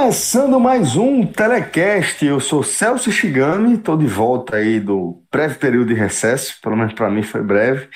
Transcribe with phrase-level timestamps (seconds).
[0.00, 2.24] Começando mais um Telecast.
[2.24, 6.94] Eu sou Celso Shigami, estou de volta aí do breve período de recesso, pelo menos
[6.94, 7.86] para mim foi breve.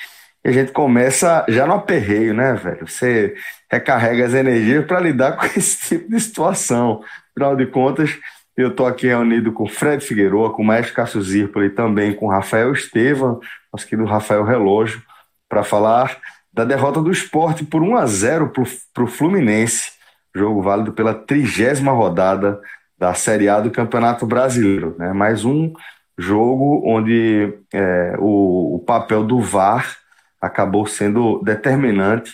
[0.45, 2.87] E a gente começa já no aperreio, né, velho?
[2.87, 3.33] Você
[3.71, 7.01] recarrega as energias para lidar com esse tipo de situação.
[7.31, 8.15] Afinal de contas,
[8.55, 12.27] eu estou aqui reunido com Fred Figueroa, com o Maestro Cássio Zirpoli e também com
[12.27, 13.39] Rafael Estevam,
[13.73, 15.01] nosso querido Rafael Relógio,
[15.49, 16.15] para falar
[16.53, 18.53] da derrota do esporte por 1 a 0
[18.93, 19.94] para o Fluminense
[20.35, 22.59] jogo válido pela trigésima rodada
[22.99, 24.95] da Série A do Campeonato Brasileiro.
[24.99, 25.13] Né?
[25.13, 25.73] Mais um
[26.17, 29.97] jogo onde é, o, o, papel do VAR
[30.41, 32.33] acabou sendo determinante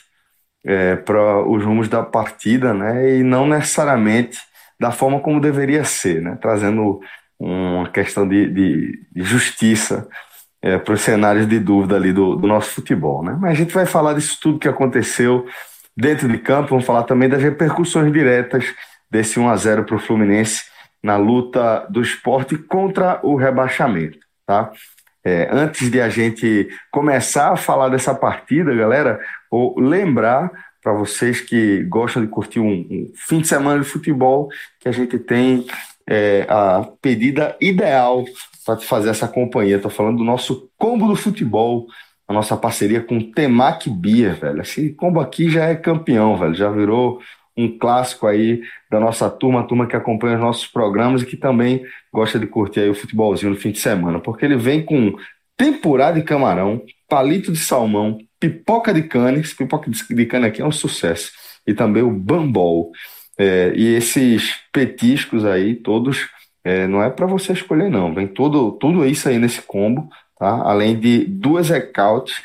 [0.66, 3.18] é, para os rumos da partida, né?
[3.18, 4.40] e não necessariamente
[4.80, 6.38] da forma como deveria ser, né?
[6.42, 7.00] trazendo
[7.40, 10.08] uma questão de, de, de justiça
[10.62, 13.24] é, para os cenários de dúvida ali do, do nosso futebol.
[13.24, 13.36] Né?
[13.40, 15.48] Mas a gente vai falar disso tudo que aconteceu
[15.96, 18.66] Dentro de campo, vamos falar também das repercussões diretas
[19.10, 20.64] desse 1 a 0 para o Fluminense
[21.04, 24.72] na luta do esporte contra o rebaixamento, tá?
[25.24, 29.20] É, antes de a gente começar a falar dessa partida, galera,
[29.52, 34.50] vou lembrar para vocês que gostam de curtir um, um, fim de semana de futebol
[34.80, 35.68] que a gente tem
[36.10, 38.26] é, a pedida ideal
[38.66, 39.76] para fazer essa companhia.
[39.76, 41.86] Estou falando do nosso combo do futebol
[42.32, 44.62] a nossa parceria com o Temac Beer, velho.
[44.62, 46.56] Esse combo aqui já é campeão, velho.
[46.56, 47.22] Já virou
[47.56, 51.36] um clássico aí da nossa turma, a turma que acompanha os nossos programas e que
[51.36, 55.14] também gosta de curtir aí o futebolzinho no fim de semana, porque ele vem com
[55.58, 60.72] temporada de camarão, palito de salmão, pipoca de canes, pipoca de cane aqui é um
[60.72, 61.32] sucesso,
[61.68, 62.92] e também o bambol.
[63.38, 66.30] É, e esses petiscos aí, todos,
[66.64, 70.10] é, não é para você escolher não, vem tudo, tudo isso aí nesse combo,
[70.42, 70.64] tá?
[70.64, 72.42] além de duas Ecautes,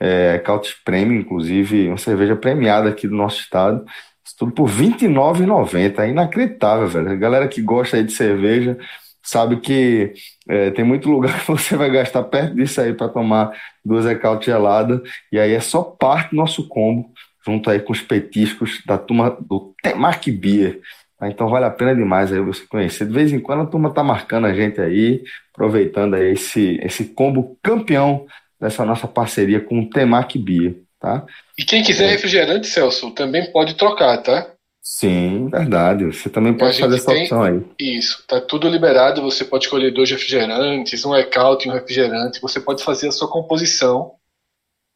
[0.00, 3.86] é, Ecautes Premium, inclusive, uma cerveja premiada aqui do nosso estado,
[4.24, 7.12] isso tudo por R$ 29,90, é inacreditável, velho.
[7.12, 8.76] A galera que gosta aí de cerveja
[9.22, 10.12] sabe que
[10.48, 13.52] é, tem muito lugar que você vai gastar perto disso aí para tomar
[13.84, 17.12] duas Ecautes geladas, e aí é só parte do nosso combo,
[17.46, 20.80] junto aí com os petiscos da turma do Temark Beer,
[21.18, 21.28] Tá?
[21.28, 23.06] Então vale a pena demais aí você conhecer.
[23.06, 25.22] De vez em quando a turma tá marcando a gente aí,
[25.52, 28.26] aproveitando aí esse, esse combo campeão
[28.60, 31.24] dessa nossa parceria com o Temac Bia, tá?
[31.58, 34.50] E quem quiser refrigerante, Celso, também pode trocar, tá?
[34.82, 36.04] Sim, verdade.
[36.04, 37.22] Você também pode fazer essa tem...
[37.22, 37.60] opção aí.
[37.78, 39.20] Isso, tá tudo liberado.
[39.22, 42.40] Você pode escolher dois refrigerantes, um ecaute e um refrigerante.
[42.40, 44.12] Você pode fazer a sua composição.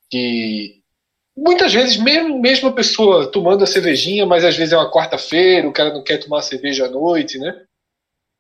[0.08, 0.79] Que
[1.40, 5.66] muitas vezes, mesmo, mesmo a pessoa tomando a cervejinha, mas às vezes é uma quarta-feira,
[5.66, 7.50] o cara não quer tomar cerveja à noite, né?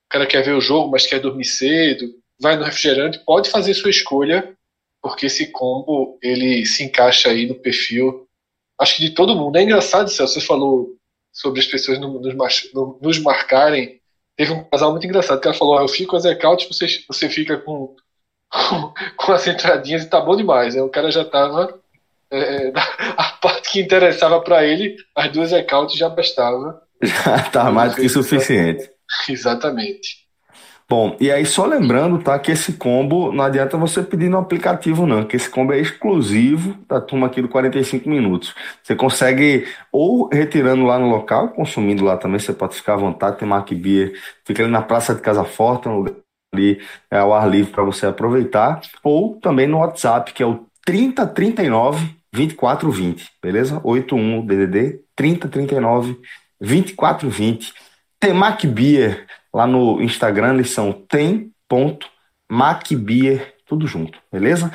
[0.06, 3.72] O cara quer ver o jogo, mas quer dormir cedo, vai no refrigerante, pode fazer
[3.72, 4.54] sua escolha,
[5.00, 8.28] porque esse combo ele se encaixa aí no perfil,
[8.78, 9.56] acho que de todo mundo.
[9.56, 10.94] É engraçado, Celso, você falou
[11.32, 12.34] sobre as pessoas nos,
[13.00, 13.98] nos marcarem.
[14.36, 16.86] Teve um casal muito engraçado que ela falou: ah, Eu fico com as accounts, você,
[17.08, 17.94] você fica com,
[19.16, 20.74] com as entradinhas e tá bom demais.
[20.74, 21.80] Aí o cara já tava
[22.30, 22.72] é, é
[23.16, 26.82] a parte que interessava para ele, as duas accounts já bastava.
[27.02, 28.90] Já tá mais do que suficiente.
[29.28, 30.20] Exatamente.
[30.90, 35.06] Bom, e aí só lembrando, tá, que esse combo não adianta você pedir no aplicativo
[35.06, 38.52] não, que esse combo é exclusivo da turma aqui do 45 minutos.
[38.82, 43.38] Você consegue ou retirando lá no local, consumindo lá também, você pode ficar à vontade,
[43.38, 46.16] tem Mark Beer, fica ali na Praça de Casa Forte, um lugar
[46.52, 50.66] ali é, ao ar livre para você aproveitar, ou também no WhatsApp, que é o
[50.84, 53.80] 3039 2420, beleza?
[53.82, 56.18] 81 DDD 3039
[56.60, 57.72] 2420.
[58.18, 61.52] Temac Beer, lá no Instagram eles são tem.macbeer,
[63.66, 64.70] tudo junto, beleza?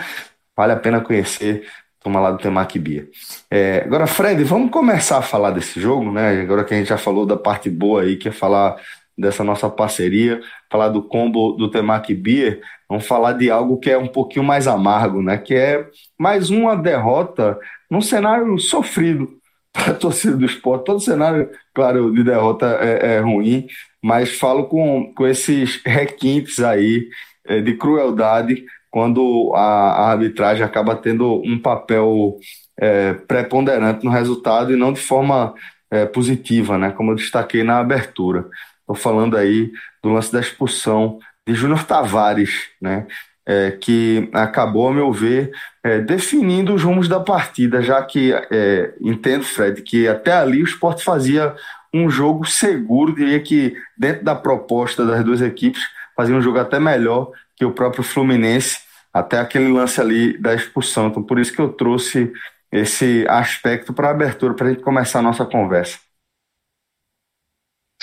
[0.55, 1.67] Vale a pena conhecer,
[1.99, 3.09] toma lá do Temac Beer.
[3.51, 6.41] É, agora, Fred, vamos começar a falar desse jogo, né?
[6.41, 8.77] Agora que a gente já falou da parte boa aí, que é falar
[9.17, 13.97] dessa nossa parceria, falar do combo do Temaki Beer, vamos falar de algo que é
[13.97, 15.37] um pouquinho mais amargo, né?
[15.37, 15.87] Que é
[16.19, 17.57] mais uma derrota
[17.89, 19.29] num cenário sofrido
[19.71, 20.85] para a torcida do esporte.
[20.85, 23.67] Todo cenário, claro, de derrota é, é ruim,
[24.03, 27.07] mas falo com, com esses requintes aí
[27.45, 32.37] é, de crueldade quando a, a, arbitragem acaba tendo um papel
[32.79, 35.53] é, preponderante no resultado e não de forma
[35.91, 36.91] é, positiva, né?
[36.91, 38.47] Como eu destaquei na abertura.
[38.85, 39.71] Estou falando aí
[40.03, 41.17] do lance da expulsão
[41.47, 43.07] de Júnior Tavares, né?
[43.47, 45.51] É, que acabou, a meu ver,
[45.83, 50.65] é, definindo os rumos da partida, já que é, entendo, Fred, que até ali o
[50.65, 51.55] esporte fazia
[51.93, 55.81] um jogo seguro, diria que dentro da proposta das duas equipes,
[56.15, 58.79] fazia um jogo até melhor que o próprio Fluminense,
[59.13, 61.07] até aquele lance ali da expulsão.
[61.07, 62.33] Então, por isso que eu trouxe
[62.71, 65.99] esse aspecto para a abertura, para a gente começar a nossa conversa.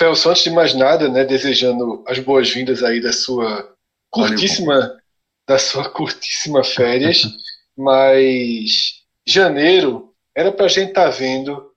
[0.03, 3.73] Celso, antes de mais nada, né, desejando as boas-vindas aí da sua
[4.09, 4.97] curtíssima, Valeu.
[5.47, 7.21] da sua curtíssima férias,
[7.77, 11.71] mas janeiro era para a gente estar tá vendo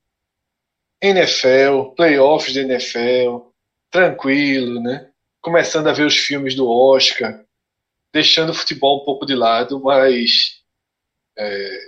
[1.00, 3.46] NFL, playoffs da NFL,
[3.92, 5.08] tranquilo, né?
[5.40, 7.44] Começando a ver os filmes do Oscar,
[8.12, 10.62] deixando o futebol um pouco de lado, mas
[11.38, 11.78] é,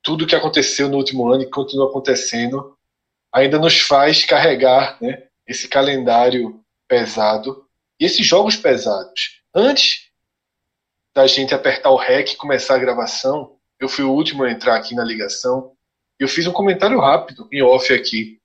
[0.00, 2.78] tudo que aconteceu no último ano e continua acontecendo
[3.32, 7.66] ainda nos faz carregar né, esse calendário pesado
[7.98, 9.40] e esses jogos pesados.
[9.54, 10.10] Antes
[11.14, 14.76] da gente apertar o REC e começar a gravação, eu fui o último a entrar
[14.76, 15.74] aqui na ligação
[16.20, 18.40] e eu fiz um comentário rápido em off aqui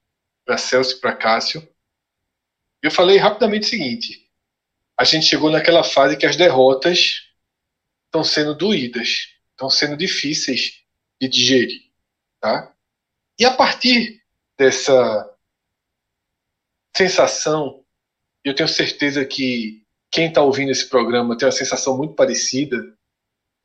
[0.46, 1.68] para Celso e para Cássio.
[2.82, 4.30] Eu falei rapidamente o seguinte:
[4.98, 7.30] a gente chegou naquela fase que as derrotas
[8.06, 10.82] estão sendo doídas, estão sendo difíceis
[11.20, 11.82] de digerir.
[12.40, 12.74] Tá?
[13.40, 14.22] E a partir
[14.58, 15.33] dessa
[16.96, 17.84] sensação,
[18.44, 22.78] eu tenho certeza que quem está ouvindo esse programa tem uma sensação muito parecida.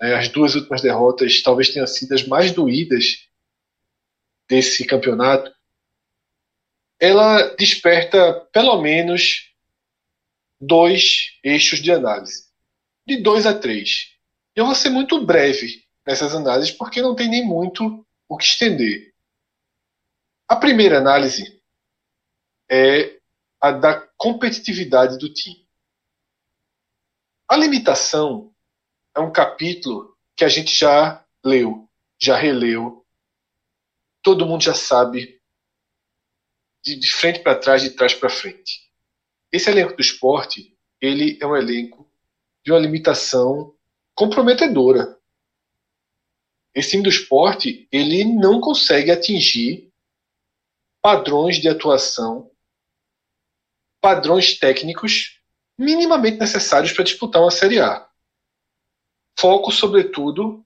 [0.00, 0.14] Né?
[0.14, 3.28] As duas últimas derrotas talvez tenham sido as mais doídas
[4.48, 5.52] desse campeonato.
[6.98, 9.52] Ela desperta pelo menos
[10.60, 12.48] dois eixos de análise,
[13.06, 14.14] de dois a três.
[14.56, 19.12] Eu vou ser muito breve nessas análises, porque não tem nem muito o que estender.
[20.48, 21.60] A primeira análise
[22.70, 23.17] é
[23.60, 25.66] a da competitividade do time.
[27.49, 28.55] A limitação
[29.16, 31.88] é um capítulo que a gente já leu,
[32.20, 33.06] já releu,
[34.22, 35.40] todo mundo já sabe
[36.84, 38.93] de, de frente para trás, de trás para frente.
[39.50, 42.11] Esse elenco do esporte, ele é um elenco
[42.64, 43.75] de uma limitação
[44.14, 45.19] comprometedora
[46.78, 49.93] esse time do esporte ele não consegue atingir
[51.02, 52.50] padrões de atuação,
[54.00, 55.40] padrões técnicos
[55.78, 58.08] minimamente necessários para disputar uma Série A.
[59.38, 60.64] Foco, sobretudo,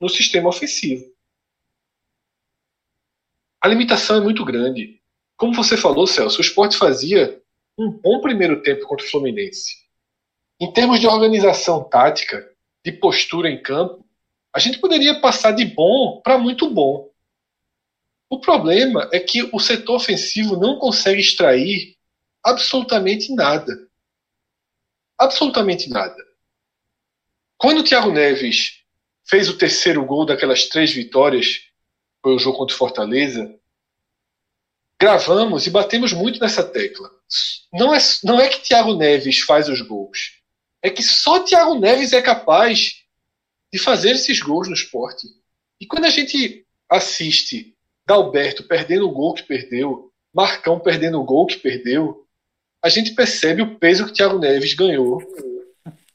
[0.00, 1.04] no sistema ofensivo.
[3.60, 5.00] A limitação é muito grande.
[5.36, 7.40] Como você falou, Celso, o esporte fazia
[7.78, 9.76] um bom primeiro tempo contra o Fluminense.
[10.60, 12.52] Em termos de organização tática,
[12.84, 14.04] de postura em campo,
[14.54, 17.08] a gente poderia passar de bom para muito bom.
[18.28, 21.96] O problema é que o setor ofensivo não consegue extrair
[22.44, 23.72] absolutamente nada.
[25.18, 26.16] Absolutamente nada.
[27.56, 28.82] Quando o Thiago Neves
[29.24, 31.60] fez o terceiro gol daquelas três vitórias,
[32.20, 33.54] foi o jogo contra o Fortaleza,
[35.00, 37.10] gravamos e batemos muito nessa tecla.
[37.72, 40.40] Não é, não é que Thiago Neves faz os gols.
[40.82, 43.02] É que só Thiago Neves é capaz
[43.72, 45.26] de fazer esses gols no esporte.
[45.80, 47.74] E quando a gente assiste
[48.06, 52.21] Dalberto perdendo o gol que perdeu, Marcão perdendo o gol que perdeu,
[52.82, 55.22] a gente percebe o peso que Thiago Neves ganhou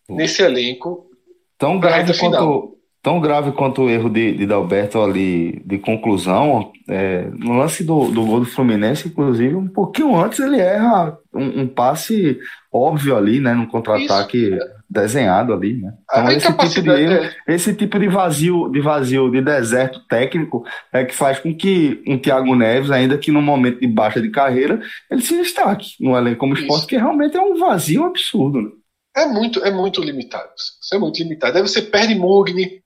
[0.09, 1.09] nesse elenco.
[1.57, 6.71] Tão grave quanto, tão grave quanto o erro de, de Dalberto ali de conclusão.
[6.87, 11.61] É, no lance do, do gol do Fluminense, inclusive, um pouquinho antes ele erra um,
[11.61, 12.37] um passe
[12.71, 13.53] óbvio ali, né?
[13.53, 14.57] Num contra-ataque
[14.89, 15.93] desenhado ali, né?
[16.09, 17.35] Então, esse tipo, de é.
[17.47, 22.17] esse tipo de vazio, de vazio, de deserto técnico é que faz com que um
[22.17, 26.39] Thiago Neves, ainda que no momento de baixa de carreira, ele se destaque no elenco
[26.39, 28.61] como esporte, que realmente é um vazio absurdo.
[28.61, 28.69] Né?
[29.15, 30.49] É muito, é muito limitado.
[30.55, 31.57] Isso é muito limitado.
[31.57, 32.81] Aí você perde Mugni,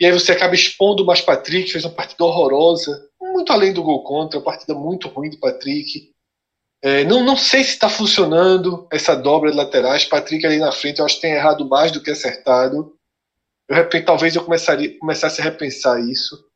[0.00, 3.82] e aí você acaba expondo o Mais Patrick, fez uma partida horrorosa, muito além do
[3.82, 6.10] gol contra, uma partida muito ruim do Patrick.
[6.82, 10.04] É, não, não sei se está funcionando essa dobra de laterais.
[10.04, 12.96] Patrick ali na frente, eu acho que tem errado mais do que acertado.
[13.68, 16.46] Eu, talvez eu começaria, começasse a repensar isso.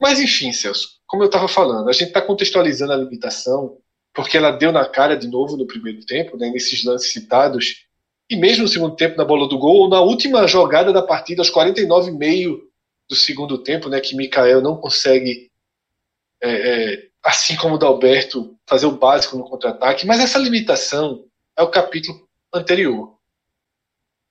[0.00, 3.78] Mas enfim, Celso, como eu estava falando, a gente está contextualizando a limitação
[4.16, 7.84] porque ela deu na cara de novo no primeiro tempo, né, nesses lances citados,
[8.30, 11.42] e mesmo no segundo tempo na bola do gol, ou na última jogada da partida,
[11.42, 12.62] aos 49 e meio
[13.08, 15.50] do segundo tempo, né, que Mikael não consegue,
[16.42, 21.62] é, é, assim como o Dalberto, fazer o básico no contra-ataque, mas essa limitação é
[21.62, 23.18] o capítulo anterior.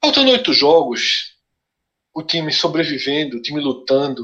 [0.02, 1.36] Faltando oito jogos,
[2.14, 4.24] o time sobrevivendo, o time lutando,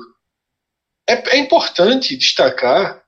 [1.05, 3.05] é, é importante destacar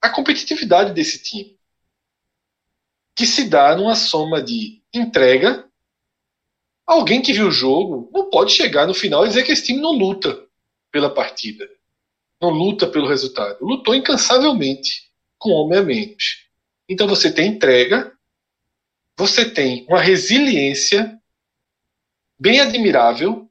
[0.00, 1.58] a competitividade desse time,
[3.14, 5.68] que se dá numa soma de entrega.
[6.86, 9.82] Alguém que viu o jogo não pode chegar no final e dizer que esse time
[9.82, 10.46] não luta
[10.90, 11.68] pela partida,
[12.40, 13.58] não luta pelo resultado.
[13.64, 16.46] Lutou incansavelmente, com homem a menos.
[16.88, 18.12] Então você tem entrega,
[19.16, 21.18] você tem uma resiliência
[22.38, 23.48] bem admirável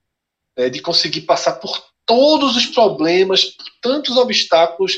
[0.56, 4.94] né, de conseguir passar por todos os problemas, por tantos obstáculos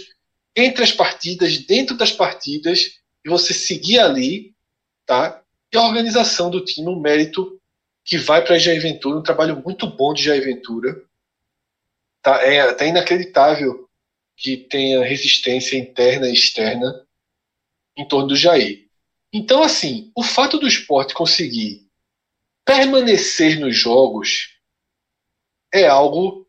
[0.56, 4.54] entre as partidas, dentro das partidas, e você seguir ali,
[5.06, 5.42] tá?
[5.72, 7.60] E a organização do time, um mérito
[8.04, 11.04] que vai para Jair Ventura, um trabalho muito bom de Jair Ventura.
[12.22, 12.42] Tá?
[12.44, 13.88] É até inacreditável
[14.36, 17.06] que tenha resistência interna e externa
[17.96, 18.88] em torno do Jair.
[19.34, 21.88] Então, assim, o fato do esporte conseguir
[22.64, 24.58] permanecer nos jogos
[25.74, 26.48] é algo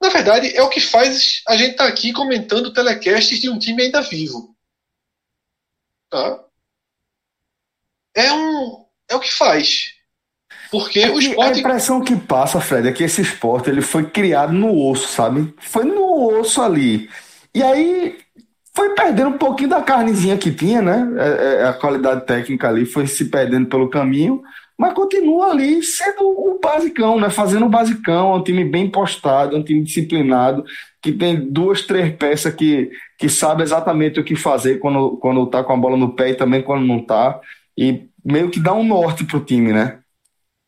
[0.00, 3.58] na verdade, é o que faz a gente estar tá aqui comentando telecasts de um
[3.58, 4.54] time ainda vivo.
[6.10, 6.44] Tá?
[8.14, 9.95] É, um, é o que faz.
[10.70, 11.58] Porque é o esporte.
[11.58, 15.54] A impressão que passa, Fred, é que esse esporte ele foi criado no osso, sabe?
[15.60, 17.08] Foi no osso ali.
[17.54, 18.18] E aí
[18.74, 21.08] foi perdendo um pouquinho da carnezinha que tinha, né?
[21.18, 24.42] É, é, a qualidade técnica ali foi se perdendo pelo caminho
[24.78, 27.30] mas continua ali sendo o basicão, né?
[27.30, 30.64] Fazendo o basicão, é um time bem postado, é um time disciplinado,
[31.00, 35.64] que tem duas, três peças que, que sabe exatamente o que fazer quando, quando tá
[35.64, 37.40] com a bola no pé e também quando não tá.
[37.76, 39.98] E meio que dá um norte pro time, né?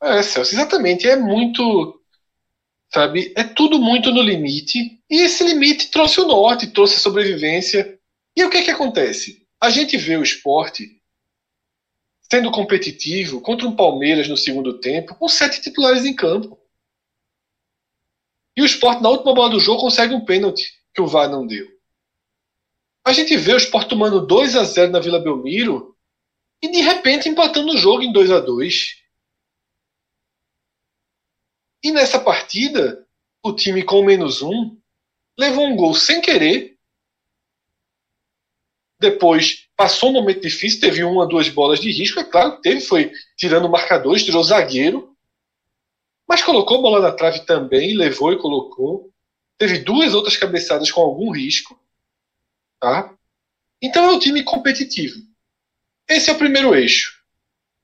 [0.03, 1.09] É, Celso, exatamente.
[1.09, 2.01] É muito.
[2.93, 3.33] Sabe?
[3.37, 5.03] É tudo muito no limite.
[5.11, 7.99] E esse limite trouxe o norte, trouxe a sobrevivência.
[8.37, 9.47] E o que que acontece?
[9.61, 10.99] A gente vê o esporte
[12.31, 16.59] sendo competitivo contra um Palmeiras no segundo tempo, com sete titulares em campo.
[18.57, 21.47] E o Sport, na última bola do jogo, consegue um pênalti que o VAR não
[21.47, 21.67] deu.
[23.07, 25.97] A gente vê o Sport tomando 2 a 0 na Vila Belmiro
[26.63, 28.97] e de repente empatando o jogo em 2 a 2
[31.83, 33.07] E nessa partida,
[33.43, 34.77] o time com menos um
[35.39, 36.79] levou um gol sem querer
[38.99, 42.81] depois passou um momento difícil, teve uma, duas bolas de risco, é claro que teve,
[42.81, 45.17] foi tirando marcadores, tirou zagueiro,
[46.27, 49.11] mas colocou a bola na trave também, levou e colocou.
[49.57, 51.81] Teve duas outras cabeçadas com algum risco.
[52.81, 53.15] Tá?
[53.81, 55.21] Então é um time competitivo.
[56.09, 57.23] Esse é o primeiro eixo.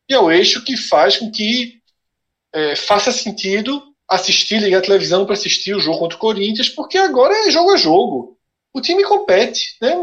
[0.08, 1.80] E é o eixo que faz com que
[2.54, 6.96] é, faça sentido assistir, ligar a televisão para assistir o jogo contra o Corinthians, porque
[6.96, 8.38] agora é jogo a jogo.
[8.72, 9.76] O time compete.
[9.80, 9.94] Né?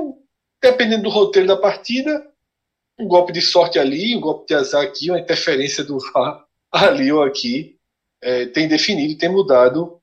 [0.61, 2.31] dependendo do roteiro da partida,
[2.97, 7.11] um golpe de sorte ali, um golpe de azar aqui, uma interferência do VAR ali
[7.11, 7.79] ou aqui,
[8.21, 9.99] é, tem definido, tem mudado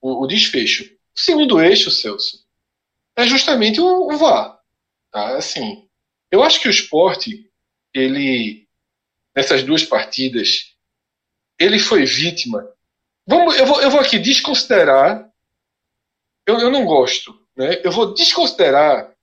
[0.00, 0.84] o, o, desfecho.
[0.84, 2.42] O segundo eixo, Celso,
[3.14, 4.58] é justamente o, o VAR.
[5.12, 5.36] Tá?
[5.36, 5.86] Assim,
[6.30, 7.50] eu acho que o esporte,
[7.92, 8.66] ele,
[9.36, 10.69] nessas duas partidas,
[11.60, 12.66] ele foi vítima.
[13.26, 15.30] Vamos, eu, vou, eu vou aqui desconsiderar,
[16.46, 17.82] eu, eu não gosto, né?
[17.84, 19.14] eu vou desconsiderar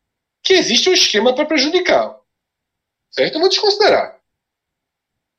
[0.43, 2.15] que existe um esquema para prejudicar.
[3.09, 3.35] Certo?
[3.35, 4.19] Eu vou desconsiderar.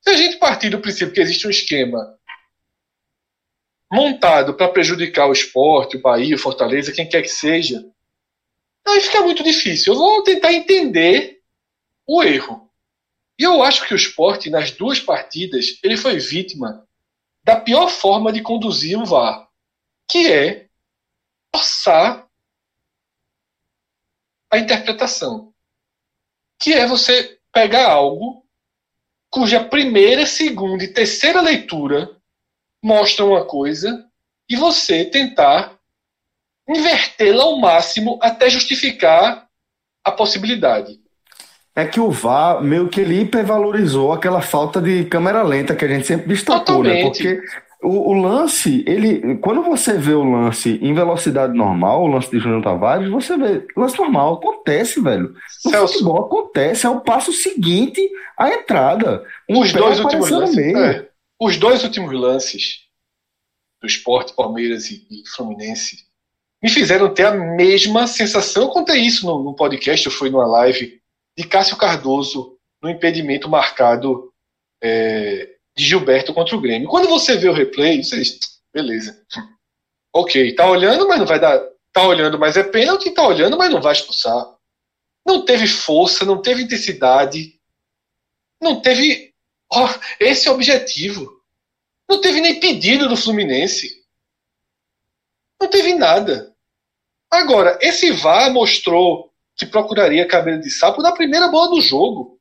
[0.01, 2.19] Se a gente partir do princípio que existe um esquema
[3.91, 7.87] montado para prejudicar o esporte, o Bahia, o Fortaleza, quem quer que seja,
[8.87, 9.93] aí fica muito difícil.
[9.93, 11.41] Eu vou tentar entender
[12.07, 12.69] o erro.
[13.39, 16.88] E eu acho que o esporte, nas duas partidas, ele foi vítima
[17.49, 19.49] da pior forma de conduzir o VAR,
[20.07, 20.69] que é
[21.51, 22.29] forçar
[24.51, 25.55] a interpretação,
[26.59, 28.47] que é você pegar algo
[29.31, 32.15] cuja primeira, segunda e terceira leitura
[32.83, 34.07] mostram uma coisa
[34.47, 35.81] e você tentar
[36.69, 39.49] invertê-la ao máximo até justificar
[40.05, 41.01] a possibilidade.
[41.79, 45.89] É que o VAR meio que ele hipervalorizou aquela falta de câmera lenta que a
[45.89, 47.05] gente sempre destacou, né?
[47.05, 47.41] Porque
[47.81, 52.41] o, o, lance, ele, quando você vê o lance em velocidade normal, o lance de
[52.41, 55.33] Júnior Tavares, você vê, lance normal, acontece, velho.
[55.65, 55.93] No Celso.
[55.93, 58.01] futebol acontece, é o passo seguinte
[58.37, 59.25] à entrada.
[59.49, 60.75] Um Os dois últimos lances.
[60.75, 61.09] É,
[61.41, 62.81] os dois últimos lances
[63.81, 65.99] do esporte, Palmeiras e, e Fluminense,
[66.61, 68.65] me fizeram ter a mesma sensação.
[68.65, 70.99] Eu contei isso no, no podcast, eu fui numa live
[71.39, 74.35] de Cássio Cardoso no impedimento marcado
[74.83, 76.89] é, de Gilberto contra o Grêmio.
[76.89, 79.25] Quando você vê o replay, você diz, beleza.
[80.11, 81.61] Ok, tá olhando, mas não vai dar.
[81.93, 84.57] Tá olhando, mas é pênalti, tá olhando, mas não vai expulsar.
[85.25, 87.61] Não teve força, não teve intensidade,
[88.61, 89.35] não teve.
[89.71, 89.87] Oh,
[90.19, 91.41] esse é o objetivo.
[92.09, 94.03] Não teve nem pedido do Fluminense.
[95.61, 96.57] Não teve nada.
[97.31, 99.28] Agora, esse VAR mostrou
[99.59, 102.41] que procuraria cabelo de sapo na primeira bola do jogo.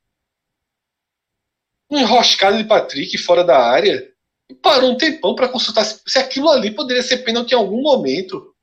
[1.89, 4.13] Um enroscado de Patrick fora da área.
[4.49, 8.55] E parou um tempão para consultar se aquilo ali poderia ser pênalti em algum momento.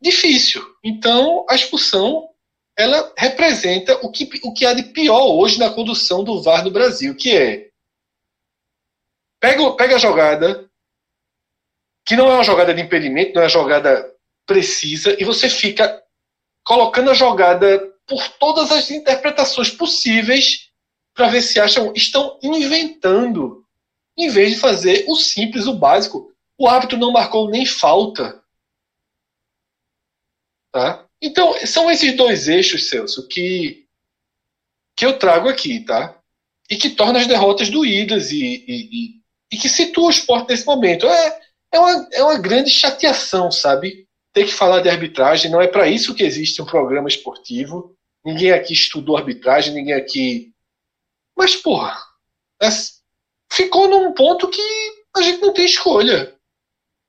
[0.00, 0.62] Difícil.
[0.82, 2.28] Então, a expulsão
[2.76, 6.70] ela representa o que, o que há de pior hoje na condução do VAR no
[6.70, 7.70] Brasil, que é
[9.40, 10.70] pega, pega a jogada,
[12.06, 16.02] que não é uma jogada de impedimento, não é uma jogada precisa, e você fica
[16.64, 20.70] colocando a jogada por todas as interpretações possíveis
[21.14, 23.64] para ver se acham estão inventando,
[24.16, 26.32] em vez de fazer o simples, o básico.
[26.58, 28.42] O árbitro não marcou nem falta.
[30.70, 31.06] Tá?
[31.20, 33.86] Então, são esses dois eixos, Celso, que,
[34.96, 36.18] que eu trago aqui, tá?
[36.70, 40.66] E que tornam as derrotas doídas e, e, e, e que situa o esporte nesse
[40.66, 41.06] momento.
[41.06, 41.40] É,
[41.72, 44.08] é, uma, é uma grande chateação, sabe?
[44.32, 47.96] Ter que falar de arbitragem, não é para isso que existe um programa esportivo.
[48.24, 50.52] Ninguém aqui estudou arbitragem, ninguém aqui.
[51.36, 51.96] Mas, porra,
[52.62, 52.68] é,
[53.52, 54.62] ficou num ponto que
[55.16, 56.34] a gente não tem escolha.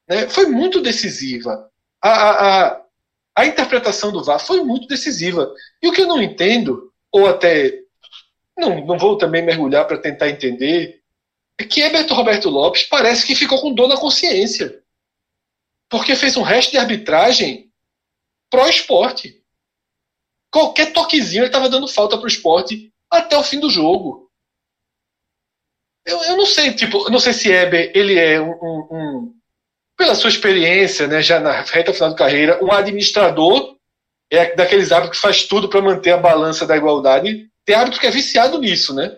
[0.07, 0.27] Né?
[0.27, 1.69] Foi muito decisiva.
[2.01, 2.81] A, a, a,
[3.37, 5.53] a interpretação do VAR foi muito decisiva.
[5.81, 7.83] E o que eu não entendo, ou até
[8.57, 11.01] não, não vou também mergulhar para tentar entender,
[11.57, 14.82] é que Everton Roberto Lopes parece que ficou com dor na consciência.
[15.93, 17.69] Porque fez um resto de arbitragem
[18.49, 19.39] pró-esporte.
[20.51, 24.27] Qualquer toquezinho ele estava dando falta para o esporte até o fim do jogo.
[26.03, 29.33] Eu, eu não sei, tipo, não sei se Eber ele é um, um, um,
[29.95, 33.77] pela sua experiência, né, já na reta final da carreira, um administrador
[34.31, 37.47] é daqueles árbitros que faz tudo para manter a balança da igualdade.
[37.63, 39.15] Tem árbitro que é viciado nisso, né?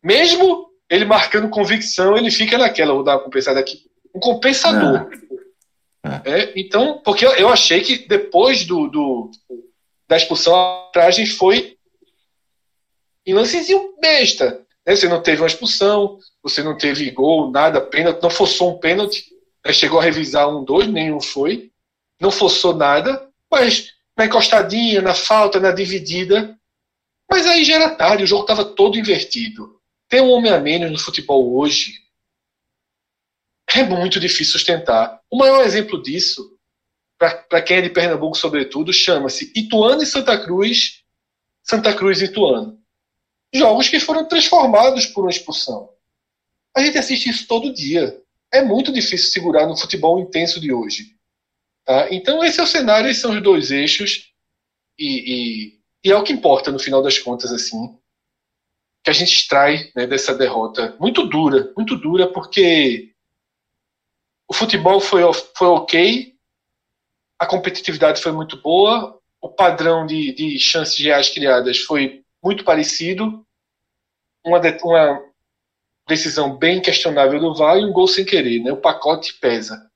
[0.00, 5.10] Mesmo ele marcando convicção, ele fica naquela, vou dar uma compensada aqui, um compensador.
[5.12, 5.23] É.
[6.24, 9.30] é, então, porque eu, achei que depois do, do
[10.06, 11.78] da expulsão, a tragem foi
[13.26, 14.62] em lancezinho besta.
[14.86, 14.94] Né?
[14.94, 19.24] Você não teve uma expulsão, você não teve gol, nada, pênalti, não forçou um pênalti,
[19.64, 19.72] né?
[19.72, 21.70] chegou a revisar um, dois, nenhum foi,
[22.20, 26.54] não forçou nada, mas na encostadinha, na falta, na dividida.
[27.30, 29.80] Mas aí já era tarde, o jogo estava todo invertido.
[30.06, 32.04] Ter um homem a menos no futebol hoje
[33.74, 35.20] é muito difícil sustentar.
[35.30, 36.56] O maior exemplo disso,
[37.18, 41.02] para quem é de Pernambuco, sobretudo, chama-se Ituano e Santa Cruz,
[41.62, 42.78] Santa Cruz e Ituano.
[43.52, 45.90] Jogos que foram transformados por uma expulsão.
[46.76, 48.20] A gente assiste isso todo dia.
[48.52, 51.16] É muito difícil segurar no futebol intenso de hoje.
[51.84, 52.08] Tá?
[52.10, 54.32] Então, esse é o cenário, esses são os dois eixos,
[54.98, 57.96] e, e, e é o que importa no final das contas, assim
[59.04, 63.13] que a gente extrai né, dessa derrota muito dura, muito dura, porque
[64.48, 65.22] o futebol foi,
[65.56, 66.34] foi ok,
[67.38, 73.44] a competitividade foi muito boa, o padrão de, de chances reais criadas foi muito parecido,
[74.44, 75.22] uma, de, uma
[76.08, 78.72] decisão bem questionável do VAR e um gol sem querer, né?
[78.72, 79.90] O pacote pesa.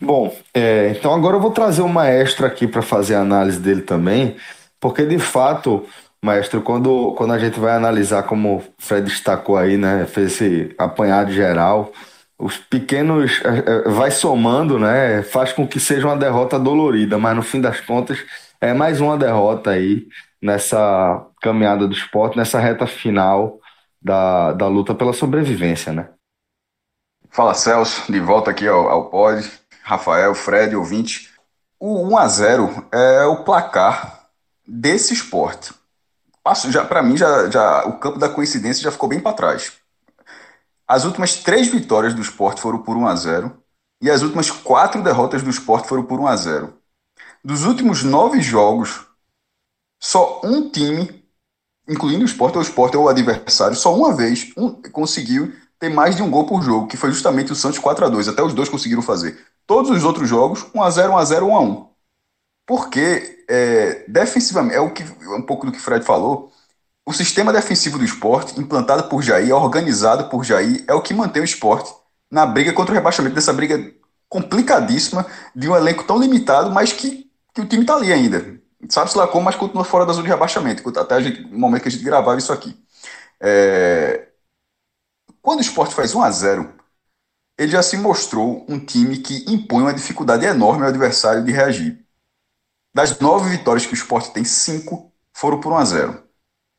[0.00, 3.82] Bom, é, então agora eu vou trazer o maestro aqui para fazer a análise dele
[3.82, 4.36] também,
[4.78, 5.86] porque de fato
[6.20, 10.74] Maestro, quando, quando a gente vai analisar, como o Fred destacou aí, né, fez esse
[10.76, 11.92] apanhado geral,
[12.38, 17.34] os pequenos é, é, vai somando, né, faz com que seja uma derrota dolorida, mas
[17.34, 18.18] no fim das contas
[18.60, 20.06] é mais uma derrota aí
[20.40, 23.58] nessa caminhada do esporte, nessa reta final
[24.00, 26.08] da, da luta pela sobrevivência, né?
[27.30, 29.50] Fala Celso, de volta aqui ao, ao pod,
[29.82, 31.30] Rafael, Fred, ouvinte.
[31.78, 34.26] O 1 a 0 é o placar
[34.66, 35.72] desse esporte
[36.70, 39.72] já para mim já, já o campo da coincidência já ficou bem para trás.
[40.88, 43.62] As últimas três vitórias do esporte foram por 1 a 0
[44.00, 46.72] e as últimas quatro derrotas do esporte foram por 1 a 0
[47.44, 49.06] Dos últimos nove jogos,
[50.00, 51.22] só um time,
[51.86, 55.90] incluindo o esporte ou o esporte ou o adversário, só uma vez um, conseguiu ter
[55.90, 58.42] mais de um gol por jogo, que foi justamente o Santos 4 a 2 Até
[58.42, 59.38] os dois conseguiram fazer.
[59.66, 61.88] Todos os outros jogos, 1 a 0 1 a 0 1 a 1
[62.66, 66.50] Porque é, defensivamente, é o que um pouco do que o Fred falou.
[67.08, 71.40] O sistema defensivo do esporte, implantado por Jair, organizado por Jair, é o que mantém
[71.40, 71.90] o esporte
[72.30, 73.94] na briga contra o rebaixamento, dessa briga
[74.28, 75.24] complicadíssima
[75.56, 78.60] de um elenco tão limitado, mas que, que o time está ali ainda.
[78.90, 81.88] Sabe-se lá como, mas continua fora da zona de rebaixamento, até gente, o momento que
[81.88, 82.78] a gente gravava isso aqui.
[83.40, 84.28] É...
[85.40, 86.74] Quando o esporte faz 1 a 0
[87.56, 92.04] ele já se mostrou um time que impõe uma dificuldade enorme ao adversário de reagir.
[92.94, 96.27] Das nove vitórias que o esporte tem, cinco foram por 1 a 0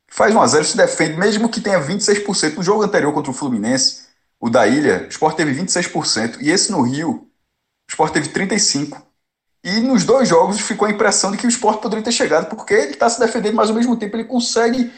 [0.10, 2.58] Faz 1 a 0 se defende, mesmo que tenha 26%.
[2.58, 4.08] No jogo anterior contra o Fluminense,
[4.40, 6.40] o da Ilha, o esporte teve 26%.
[6.42, 7.28] E esse no Rio, o
[7.90, 9.04] esporte teve 35%.
[9.64, 12.74] E nos dois jogos ficou a impressão de que o esporte poderia ter chegado, porque
[12.74, 14.92] ele está se defendendo, mas ao mesmo tempo ele consegue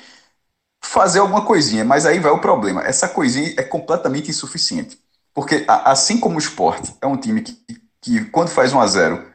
[0.83, 1.85] fazer alguma coisinha.
[1.85, 4.99] Mas aí vai o problema: essa coisinha é completamente insuficiente.
[5.33, 7.57] Porque assim como o esporte é um time que,
[8.01, 9.25] que quando faz 1 a 0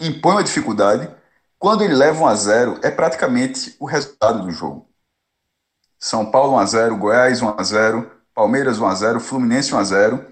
[0.00, 1.08] impõe uma dificuldade,
[1.62, 4.88] quando ele leva 1 a 0 é praticamente o resultado do jogo.
[5.96, 9.78] São Paulo 1 a 0 Goiás 1 a 0 Palmeiras 1 a 0 Fluminense 1
[9.78, 10.26] a 0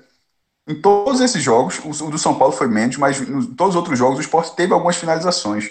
[0.66, 3.96] Em todos esses jogos, o do São Paulo foi menos, mas em todos os outros
[3.96, 5.70] jogos o esporte teve algumas finalizações.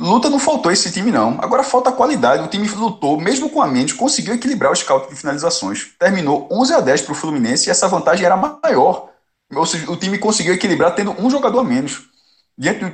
[0.00, 1.38] Luta não faltou esse time, não.
[1.42, 2.44] Agora falta qualidade.
[2.44, 5.90] O time lutou, mesmo com a menos, conseguiu equilibrar o scout de finalizações.
[5.98, 9.10] Terminou 11 a 10 para o Fluminense e essa vantagem era maior.
[9.54, 12.08] Ou seja, o time conseguiu equilibrar tendo um jogador a menos,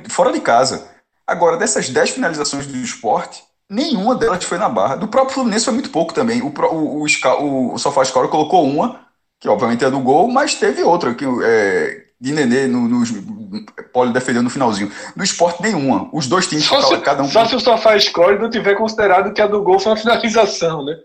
[0.09, 0.96] fora de casa.
[1.27, 4.95] Agora, dessas 10 finalizações do esporte, nenhuma delas foi na barra.
[4.95, 6.41] Do próprio Fluminense foi muito pouco também.
[6.41, 9.01] O, o, o, o Sofá Score colocou uma,
[9.39, 13.03] que obviamente é do gol, mas teve outra, que é, de Nenê no, no
[13.93, 14.91] pole defendendo no finalzinho.
[15.15, 16.09] No esporte, nenhuma.
[16.11, 17.27] Os dois times, só se, cada um.
[17.27, 20.83] Só se o Sofá Score não tiver considerado que a do gol foi uma finalização,
[20.83, 20.95] né?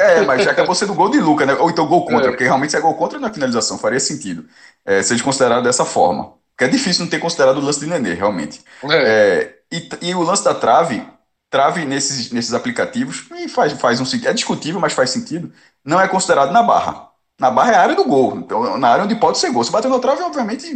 [0.00, 1.54] É, mas já acabou sendo gol de Luca, né?
[1.54, 2.30] Ou então gol contra, é.
[2.30, 4.44] porque realmente se é gol contra na finalização, faria sentido.
[4.84, 6.34] É, se eles consideraram dessa forma.
[6.56, 8.60] Porque é difícil não ter considerado o lance de Nenê, realmente.
[8.84, 8.96] É.
[8.96, 11.06] É, e, e, o lance da trave,
[11.50, 15.52] trave nesses, nesses aplicativos, e faz, faz um É discutível, mas faz sentido.
[15.84, 17.08] Não é considerado na barra.
[17.38, 19.62] Na barra é a área do gol, então, na área onde pode ser gol.
[19.64, 20.66] Se bater na trave, obviamente.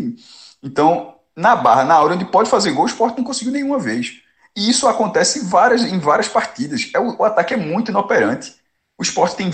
[0.63, 4.21] Então, na barra, na área onde pode fazer gol, o esporte não conseguiu nenhuma vez.
[4.57, 6.91] E isso acontece em várias, em várias partidas.
[6.95, 8.55] É, o, o ataque é muito inoperante.
[8.99, 9.51] O esporte tem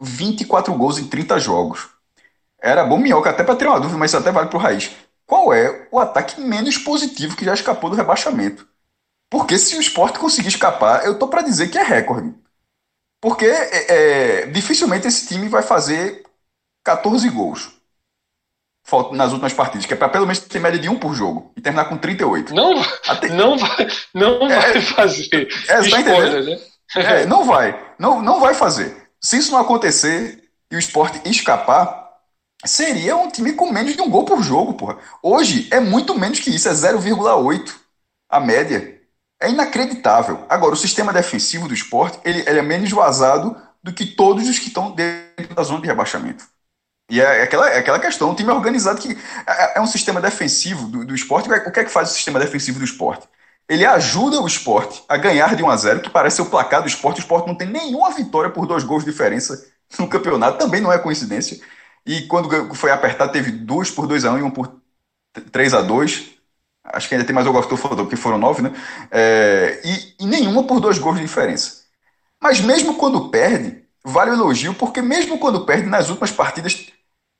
[0.00, 1.88] 24 é, gols em 30 jogos.
[2.62, 4.90] Era bom minhoca, até para ter uma dúvida, mas isso até vale para o Raiz.
[5.30, 8.66] Qual é o ataque menos positivo que já escapou do rebaixamento?
[9.30, 12.34] Porque se o esporte conseguir escapar, eu tô para dizer que é recorde.
[13.20, 13.92] Porque é,
[14.40, 16.24] é, dificilmente esse time vai fazer
[16.82, 17.70] 14 gols
[19.12, 21.60] nas últimas partidas, que é para pelo menos ter média de um por jogo e
[21.60, 22.52] terminar com 38.
[22.52, 23.28] Não, Até...
[23.28, 25.48] não vai, não é, vai fazer.
[25.68, 26.60] É, Spoiler, né?
[26.96, 29.08] É, não vai, não, não vai fazer.
[29.20, 31.99] Se isso não acontecer e o esporte escapar,
[32.64, 34.98] seria um time com menos de um gol por jogo, porra.
[35.22, 37.74] Hoje é muito menos que isso, é 0,8
[38.28, 39.00] a média.
[39.40, 40.44] É inacreditável.
[40.48, 44.58] Agora, o sistema defensivo do esporte, ele, ele é menos vazado do que todos os
[44.58, 46.44] que estão dentro da zona de rebaixamento.
[47.10, 50.86] E é aquela, é aquela questão, um time organizado que é, é um sistema defensivo
[50.86, 51.50] do, do esporte.
[51.50, 53.26] O que é que faz o sistema defensivo do esporte?
[53.68, 56.82] Ele ajuda o esporte a ganhar de 1 a 0 que parece ser o placar
[56.82, 57.18] do esporte.
[57.18, 59.66] O esporte não tem nenhuma vitória por dois gols de diferença
[59.98, 61.60] no campeonato, também não é coincidência.
[62.06, 64.80] E quando foi apertado, teve duas por 2 a 1 e um por
[65.52, 66.40] 3 a 2
[66.84, 68.72] Acho que ainda tem mais o Gostou falou, porque foram nove, né?
[69.10, 71.82] É, e, e nenhuma por dois gols de diferença.
[72.40, 76.86] Mas mesmo quando perde, vale o elogio, porque mesmo quando perde nas últimas partidas,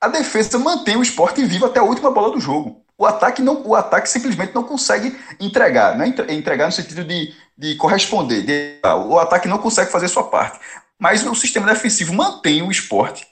[0.01, 2.85] a defesa mantém o esporte vivo até a última bola do jogo.
[2.99, 6.15] O ataque não, o ataque simplesmente não consegue entregar, né?
[6.29, 8.43] entregar no sentido de, de corresponder.
[8.43, 10.61] De, o ataque não consegue fazer sua parte.
[10.99, 13.27] Mas o sistema defensivo mantém o esporte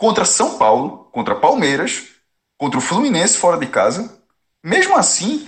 [0.00, 2.04] contra São Paulo, contra Palmeiras,
[2.56, 4.18] contra o Fluminense fora de casa.
[4.64, 5.46] Mesmo assim,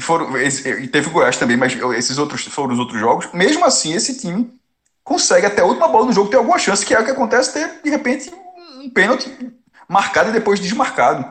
[0.00, 3.28] foram, e teve o Goiás também, mas esses outros foram os outros jogos.
[3.32, 4.52] Mesmo assim, esse time
[5.04, 7.52] consegue até a última bola do jogo ter alguma chance, que é o que acontece
[7.52, 8.28] ter, de repente,
[8.82, 9.30] um pênalti
[9.88, 11.24] marcado e depois desmarcado,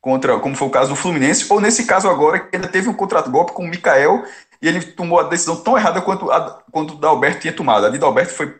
[0.00, 2.94] contra, como foi o caso do Fluminense, ou nesse caso agora, que ainda teve um
[2.94, 4.24] contrato-golpe com o Mikael
[4.62, 7.84] e ele tomou a decisão tão errada quanto a quanto o Dalberto tinha tomado.
[7.84, 8.56] A de Dalberto foi,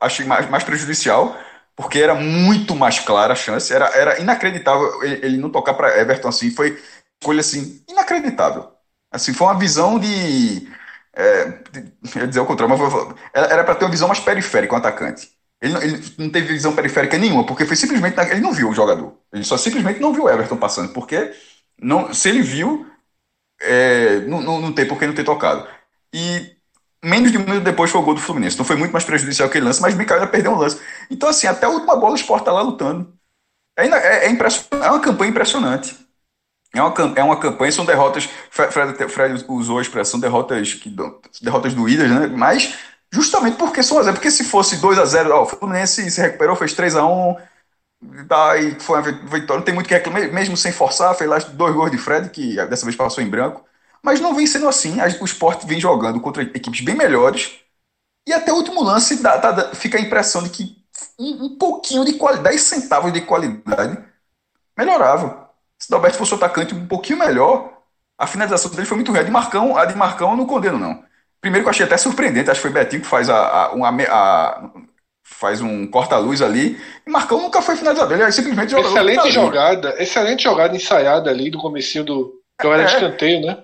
[0.00, 1.36] achei, mais, mais prejudicial,
[1.78, 5.96] porque era muito mais clara a chance, era, era inacreditável ele, ele não tocar para
[5.96, 6.76] Everton assim, foi
[7.20, 8.72] escolha assim, inacreditável.
[9.12, 10.68] Assim, foi uma visão de.
[11.12, 14.78] É, de, ia dizer o contrário, mas era para ter uma visão mais periférica, um
[14.78, 15.30] atacante.
[15.62, 18.18] Ele não, ele não, teve visão periférica nenhuma, porque foi simplesmente.
[18.18, 19.16] Ele não viu o jogador.
[19.32, 21.32] Ele só simplesmente não viu o Everton passando, porque
[21.80, 22.86] não, se ele viu,
[23.60, 25.66] é, não, não, não tem por que não ter tocado.
[26.12, 26.57] E
[27.04, 28.54] menos de um minuto depois foi o gol do Fluminense.
[28.54, 30.80] Então foi muito mais prejudicial aquele lance, mas o Mikael perdeu um lance.
[31.10, 33.12] Então, assim, até a última bola o Sport tá lá lutando.
[33.76, 35.96] É, é, é, é uma campanha impressionante.
[36.74, 38.28] É uma, é uma campanha, são derrotas.
[38.50, 40.94] Fred, Fred usou a expressão derrotas, que,
[41.40, 42.26] derrotas doídas, né?
[42.26, 42.76] Mas
[43.10, 44.12] Justamente porque são 1x0.
[44.12, 47.36] Porque se fosse 2x0, ó, o Fluminense se recuperou, fez 3x1,
[48.00, 51.74] Daí foi uma vitória, não tem muito que reclamar, mesmo sem forçar, fez lá dois
[51.74, 53.64] gols de Fred, que dessa vez passou em branco.
[54.02, 54.98] Mas não vem sendo assim.
[55.20, 57.58] O esporte vem jogando contra equipes bem melhores.
[58.26, 60.76] E até o último lance dá, dá, fica a impressão de que
[61.18, 63.98] um, um pouquinho de qualidade, 10 centavos de qualidade,
[64.76, 65.50] melhorava.
[65.78, 67.72] Se o Alberto fosse o atacante um pouquinho melhor,
[68.18, 69.20] a finalização dele foi muito ruim.
[69.20, 71.02] A de Marcão, a de Marcão eu não condeno, não.
[71.40, 73.90] Primeiro que eu achei até surpreendente, acho que foi Betinho que faz a, a, uma,
[74.10, 74.70] a
[75.22, 76.80] faz um corta-luz ali.
[77.06, 78.90] E Marcão nunca foi finalizador, ele é simplesmente jogador.
[78.90, 82.42] Excelente jogada, excelente jogada ensaiada ali do comecinho do.
[82.60, 83.62] Que era é, escanteio, né?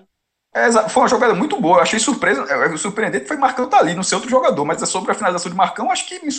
[0.55, 1.79] É, foi uma jogada muito boa.
[1.79, 4.85] Eu achei surpresa, é, surpreendente foi Marcão tá ali, não ser outro jogador, mas é
[4.85, 6.31] sobre a finalização de Marcão, acho que me,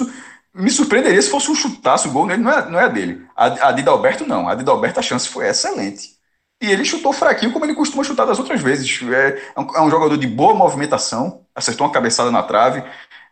[0.55, 3.26] me surpreenderia se fosse um chutaço, o gol nele não é, não é dele.
[3.37, 4.48] A, a de Dalberto não.
[4.48, 6.16] A de Dalberto a chance foi excelente.
[6.62, 9.00] E ele chutou fraquinho como ele costuma chutar das outras vezes.
[9.02, 12.83] É, é, um, é um jogador de boa movimentação, acertou uma cabeçada na trave,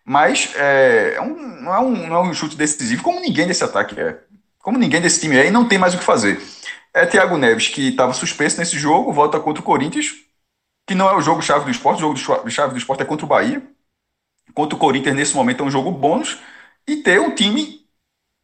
[0.05, 3.65] mas é, é um, não, é um, não é um chute decisivo como ninguém desse
[3.65, 4.19] ataque é.
[4.61, 6.43] Como ninguém desse time é e não tem mais o que fazer.
[6.93, 10.24] É Thiago Neves, que estava suspenso nesse jogo, volta contra o Corinthians,
[10.87, 13.63] que não é o jogo-chave do esporte, o jogo-chave do esporte é contra o Bahia.
[14.55, 16.39] Contra o Corinthians, nesse momento, é um jogo bônus.
[16.87, 17.85] E ter um time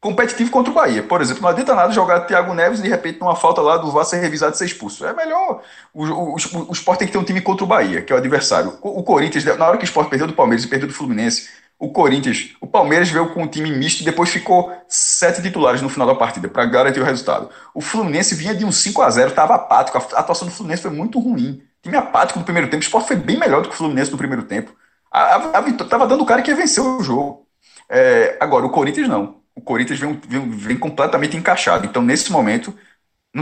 [0.01, 1.03] competitivo contra o Bahia.
[1.03, 3.91] Por exemplo, não adianta nada jogar Thiago Neves e de repente numa falta lá do
[3.91, 5.05] VAR ser revisado e ser expulso.
[5.05, 5.61] É melhor.
[5.93, 8.17] O, o, o, Sport tem que ter um time contra o Bahia, que é o
[8.17, 8.79] adversário.
[8.81, 11.49] O, o Corinthians, na hora que o Sport perdeu do Palmeiras e perdeu do Fluminense,
[11.77, 15.89] o Corinthians, o Palmeiras veio com um time misto e depois ficou sete titulares no
[15.89, 17.49] final da partida para garantir o resultado.
[17.73, 19.97] O Fluminense vinha de um 5 a 0 estava apático.
[19.97, 21.63] A atuação do Fluminense foi muito ruim.
[21.81, 22.81] Time apático no primeiro tempo.
[22.81, 24.75] O Sport foi bem melhor do que o Fluminense no primeiro tempo.
[25.11, 27.47] A, vitória estava dando o cara que ia vencer o jogo.
[27.89, 31.85] É, agora, o Corinthians não o Corinthians vem, vem, vem completamente encaixado.
[31.85, 32.73] Então, nesse momento,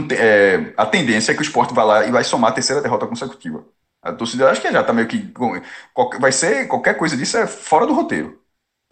[0.08, 2.82] tem, é, a tendência é que o esporte vai lá e vai somar a terceira
[2.82, 3.64] derrota consecutiva.
[4.02, 5.32] A torcida acho que já está meio que.
[6.20, 6.66] Vai ser.
[6.68, 8.40] Qualquer coisa disso é fora do roteiro.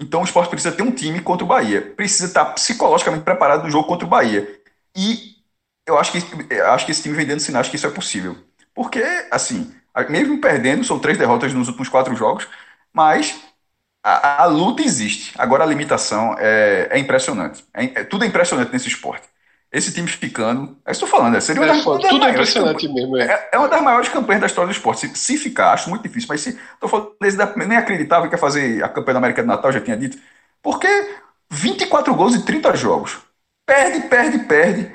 [0.00, 1.82] Então o esporte precisa ter um time contra o Bahia.
[1.96, 4.60] Precisa estar psicologicamente preparado no jogo contra o Bahia.
[4.96, 5.36] E
[5.86, 6.18] eu acho que,
[6.54, 8.36] acho que esse time vem dando sinais que isso é possível.
[8.78, 9.74] Porque, assim,
[10.08, 12.46] mesmo perdendo, são três derrotas nos últimos quatro jogos,
[12.92, 13.36] mas
[14.00, 15.34] a, a, luta existe.
[15.36, 17.64] Agora a limitação é, é impressionante.
[17.74, 19.26] É, é, tudo é impressionante nesse esporte.
[19.72, 20.78] Esse time ficando.
[20.86, 22.88] É isso que estou falando, é, seria uma, é, das, uma das tudo é impressionante
[22.88, 23.16] mesmo.
[23.16, 23.48] É.
[23.50, 23.58] é.
[23.58, 25.08] uma das maiores campanhas da história do esporte.
[25.08, 26.50] Se, se ficar, acho muito difícil, mas se.
[26.50, 27.16] Estou falando,
[27.66, 30.16] nem acreditava que ia fazer a campanha da América do Natal, já tinha dito.
[30.62, 30.86] Porque
[31.50, 33.18] 24 gols em 30 jogos.
[33.66, 34.92] Perde, perde, perde.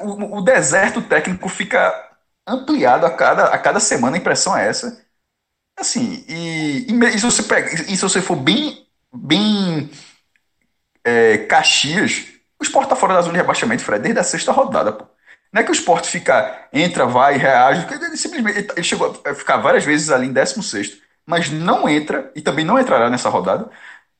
[0.00, 2.08] O, o deserto técnico fica
[2.50, 5.04] ampliado a cada, a cada semana, a impressão é essa.
[5.78, 9.90] Assim, e, e, e, se, você pega, e se você for bem, bem
[11.04, 12.26] é, Caxias,
[12.60, 15.06] o esporte tá fora da zona de rebaixamento, Fred, desde a sexta rodada, pô.
[15.52, 19.56] Não é que o esporte fica, entra, vai, reage, ele simplesmente ele chegou a ficar
[19.56, 23.68] várias vezes ali em 16, mas não entra, e também não entrará nessa rodada,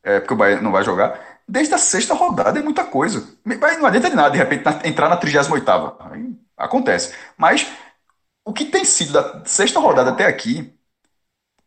[0.03, 1.21] é, porque o Bahia não vai jogar.
[1.47, 3.27] Desde a sexta rodada é muita coisa.
[3.45, 5.97] Não adianta de nada, de repente, entrar na 38.
[6.11, 7.12] Aí acontece.
[7.37, 7.66] Mas
[8.51, 10.75] o que tem sido da sexta rodada até aqui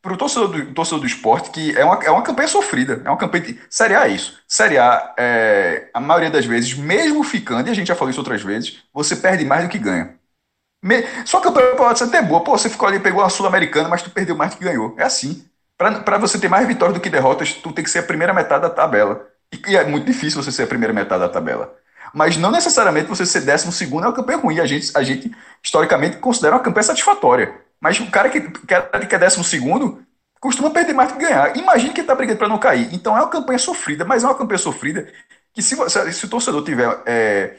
[0.01, 3.01] para o torcedor do, torcedor do esporte que é uma, é uma campanha sofrida.
[3.05, 3.59] É uma campanha de.
[3.69, 4.37] Série A é isso.
[4.45, 8.19] Série A, é, a maioria das vezes, mesmo ficando, e a gente já falou isso
[8.19, 10.15] outras vezes, você perde mais do que ganha.
[10.83, 12.43] Me, só que a campanha pode ser até boa.
[12.43, 14.93] Pô, você ficou ali, pegou a Sul-Americana, mas tu perdeu mais do que ganhou.
[14.97, 15.45] É assim.
[15.77, 18.63] Para você ter mais vitórias do que derrotas, tu tem que ser a primeira metade
[18.63, 19.25] da tabela.
[19.53, 21.73] E, e é muito difícil você ser a primeira metade da tabela.
[22.13, 24.59] Mas não necessariamente você ser décimo segundo é uma campanha ruim.
[24.59, 27.59] A gente, a gente historicamente, considera uma campanha satisfatória.
[27.81, 30.05] Mas o cara que, que é décimo segundo
[30.39, 31.55] costuma perder mais do que ganhar.
[31.57, 32.93] Imagine que está brigando para não cair.
[32.93, 35.11] Então é uma campanha sofrida, mas é uma campanha sofrida
[35.53, 35.75] que se,
[36.13, 37.01] se o torcedor tiver.
[37.05, 37.57] É...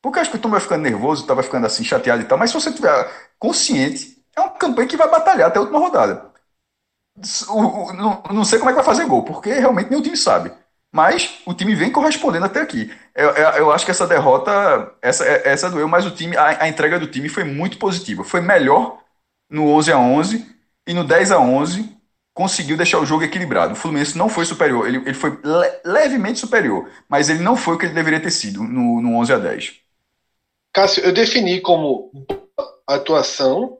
[0.00, 2.50] Porque acho que o Tom vai ficando nervoso, estava ficando assim, chateado e tal, mas
[2.50, 6.32] se você tiver consciente, é uma campanha que vai batalhar até a última rodada.
[7.48, 10.16] O, o, não, não sei como é que vai fazer gol, porque realmente o time
[10.16, 10.52] sabe.
[10.92, 12.92] Mas o time vem correspondendo até aqui.
[13.14, 16.68] Eu, eu, eu acho que essa derrota, essa, essa doeu, mas o time, a, a,
[16.68, 18.22] entrega do time foi muito positiva.
[18.22, 18.98] Foi melhor
[19.48, 20.46] no 11 a 11
[20.86, 21.96] e no 10 a 11
[22.34, 23.72] conseguiu deixar o jogo equilibrado.
[23.72, 27.74] O Fluminense não foi superior, ele, ele foi le, levemente superior, mas ele não foi
[27.74, 29.74] o que ele deveria ter sido no, no 11 a 10.
[30.74, 32.10] Cássio, eu defini como
[32.86, 33.78] atuação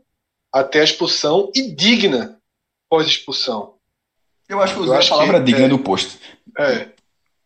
[0.53, 2.39] até a expulsão e digna
[2.89, 3.75] pós-expulsão.
[4.49, 6.19] Eu acho que usei a palavra que, digna é, no posto.
[6.59, 6.89] É.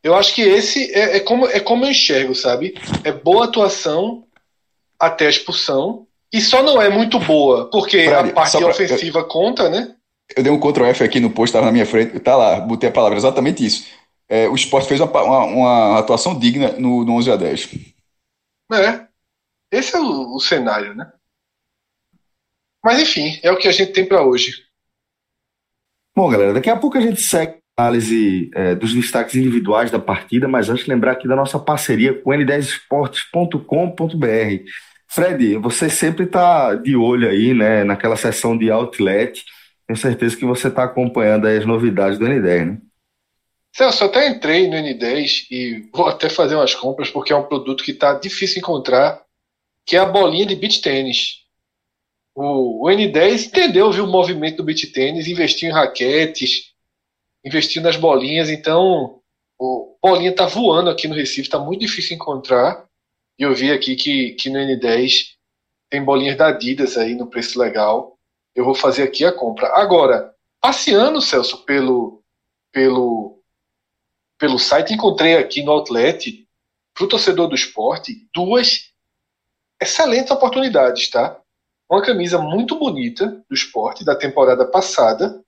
[0.07, 2.81] Eu acho que esse é, é, como, é como eu enxergo, sabe?
[3.03, 4.25] É boa atuação
[4.97, 6.07] até a expulsão.
[6.33, 9.97] E só não é muito boa, porque a parte pra, ofensiva eu, conta, né?
[10.37, 12.88] Eu dei um Ctrl F aqui no post, estava na minha frente, tá lá, botei
[12.88, 13.85] a palavra, exatamente isso.
[14.29, 17.75] É, o esporte fez uma, uma, uma, atuação digna no, no 11 a 10.
[18.75, 19.07] É.
[19.73, 21.11] Esse é o, o cenário, né?
[22.85, 24.53] Mas enfim, é o que a gente tem para hoje.
[26.14, 30.49] Bom, galera, daqui a pouco a gente segue análise é, dos destaques individuais da partida,
[30.49, 34.65] mas antes lembrar aqui da nossa parceria com n10esportes.com.br.
[35.07, 39.45] Fred, você sempre está de olho aí, né, naquela sessão de outlet.
[39.87, 42.79] Tenho certeza que você está acompanhando as novidades do N10, né?
[43.73, 47.43] Celso, eu até entrei no N10 e vou até fazer umas compras porque é um
[47.43, 49.21] produto que está difícil encontrar,
[49.85, 51.43] que é a bolinha de beach tênis.
[52.35, 56.75] O, o N10 entendeu, viu o movimento do beach tênis, investiu em raquetes,
[57.46, 59.20] investiu nas bolinhas, então
[59.59, 62.85] o bolinha está voando aqui no Recife, está muito difícil encontrar.
[63.38, 65.37] E eu vi aqui que, que no N10
[65.88, 68.18] tem bolinhas da Adidas aí no preço legal.
[68.54, 69.68] Eu vou fazer aqui a compra.
[69.74, 72.22] Agora, passeando, Celso, pelo,
[72.72, 73.37] pelo
[74.38, 76.46] pelo site, encontrei aqui no Outlet,
[76.94, 78.90] para o torcedor do esporte, duas
[79.80, 81.38] excelentes oportunidades, tá?
[81.88, 85.42] Uma camisa muito bonita do esporte, da temporada passada,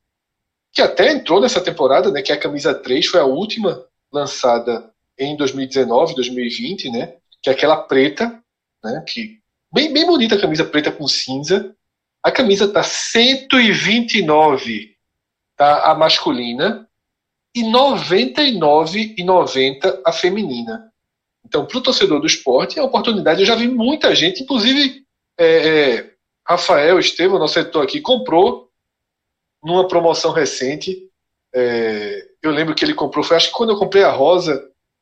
[0.78, 2.22] que até entrou nessa temporada, né?
[2.22, 4.88] Que é a camisa 3, foi a última lançada
[5.18, 7.14] em 2019, 2020, né?
[7.42, 8.40] Que é aquela preta,
[8.84, 9.02] né?
[9.04, 9.40] Que,
[9.72, 11.74] bem, bem bonita a camisa preta com cinza.
[12.22, 14.94] A camisa tá 129,
[15.56, 15.90] tá?
[15.90, 16.88] A masculina
[17.52, 20.92] e 99,90 a feminina.
[21.44, 23.40] Então, para o torcedor do esporte, é uma oportunidade.
[23.40, 25.02] Eu já vi muita gente, inclusive
[25.36, 26.10] é, é,
[26.46, 28.67] Rafael Estevam, nosso editor aqui, comprou
[29.62, 31.08] numa promoção recente.
[31.54, 34.52] É, eu lembro que ele comprou, foi acho que quando eu comprei a rosa,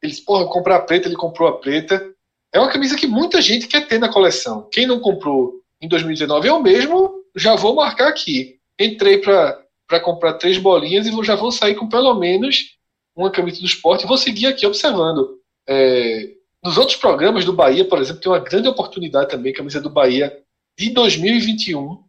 [0.03, 2.13] ele disse, porra, comprar a preta, ele comprou a preta.
[2.53, 4.69] É uma camisa que muita gente quer ter na coleção.
[4.71, 8.59] Quem não comprou em 2019, eu mesmo já vou marcar aqui.
[8.79, 12.77] Entrei para comprar três bolinhas e já vou sair com pelo menos
[13.15, 14.07] uma camisa do esporte.
[14.07, 15.39] Vou seguir aqui observando.
[15.69, 16.31] É,
[16.63, 20.37] nos outros programas do Bahia, por exemplo, tem uma grande oportunidade também, camisa do Bahia
[20.79, 22.03] de 2021,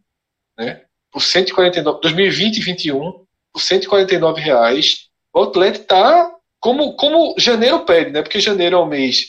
[0.58, 0.84] né?
[1.18, 5.08] Por 149, 2020 e 2021, por 149 reais.
[5.34, 8.22] O Outlet tá como, como janeiro pede, né?
[8.22, 9.26] Porque janeiro é o mês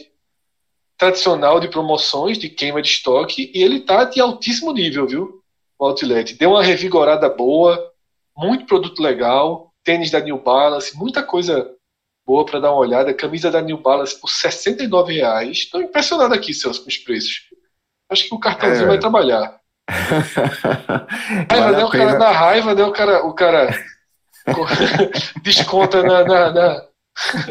[0.99, 5.41] tradicional de promoções, de queima de estoque, e ele tá de altíssimo nível, viu?
[5.80, 6.36] O Outlet.
[6.36, 7.91] Deu uma revigorada boa,
[8.38, 11.73] muito produto legal, tênis da New Balance, muita coisa
[12.23, 13.15] boa para dar uma olhada.
[13.15, 15.58] Camisa da New Balance por 69 reais.
[15.58, 17.49] Estou impressionado aqui, Celso, com os preços.
[18.08, 18.89] Acho que o cartãozinho é.
[18.89, 19.58] vai trabalhar.
[21.49, 21.84] Raiva, né?
[21.84, 22.84] O cara na raiva, né?
[22.84, 23.69] O cara, o cara
[25.43, 26.82] desconta na, na, na,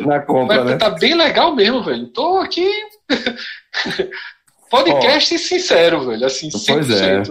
[0.07, 0.77] na compra, Mas, né?
[0.77, 2.07] Tá bem legal mesmo, velho.
[2.09, 2.69] Tô aqui.
[4.71, 6.27] Podcast oh, sincero, velho.
[6.27, 6.67] Assim, 100%.
[6.67, 7.23] Pois é.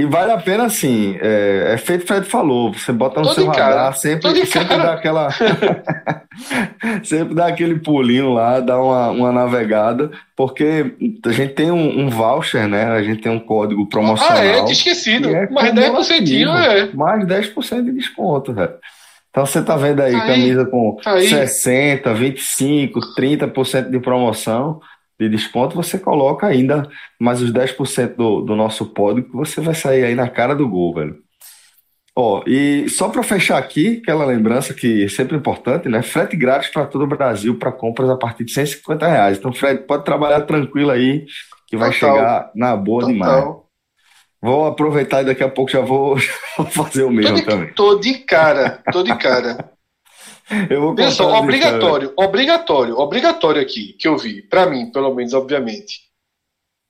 [0.00, 3.34] E vale a pena, assim, é, é feito o Fred falou, você bota no Tô
[3.34, 5.28] seu radar, sempre, sempre dá aquela.
[7.02, 10.94] sempre dá aquele pulinho lá, dá uma, uma navegada, porque
[11.26, 12.84] a gente tem um, um voucher, né?
[12.84, 14.36] A gente tem um código promocional.
[14.36, 15.34] Ah, é, esquecido.
[15.34, 16.94] É mais 10% é.
[16.94, 18.74] Mais 10% de desconto, velho.
[19.30, 21.28] Então você tá vendo aí, aí camisa com aí.
[21.28, 24.80] 60, 25, 30% de promoção
[25.18, 29.74] de desconto, você coloca ainda mais os 10% do, do nosso pódio, que você vai
[29.74, 31.16] sair aí na cara do gol, velho.
[32.14, 36.02] Ó, e só para fechar aqui, aquela lembrança que é sempre importante, né?
[36.02, 39.38] Frete grátis para todo o Brasil para compras a partir de 150 reais.
[39.38, 41.26] Então, Fred, pode trabalhar tranquilo aí,
[41.68, 42.16] que vai Total.
[42.16, 43.12] chegar na boa Total.
[43.14, 43.44] demais.
[44.40, 46.16] Vou aproveitar e daqui a pouco já vou,
[46.56, 47.72] vou fazer o mesmo tô de, também.
[47.74, 49.77] Tô de cara, tô de cara.
[50.70, 56.08] Eu vou Pessoal, obrigatório, obrigatório, obrigatório aqui, que eu vi, para mim, pelo menos, obviamente.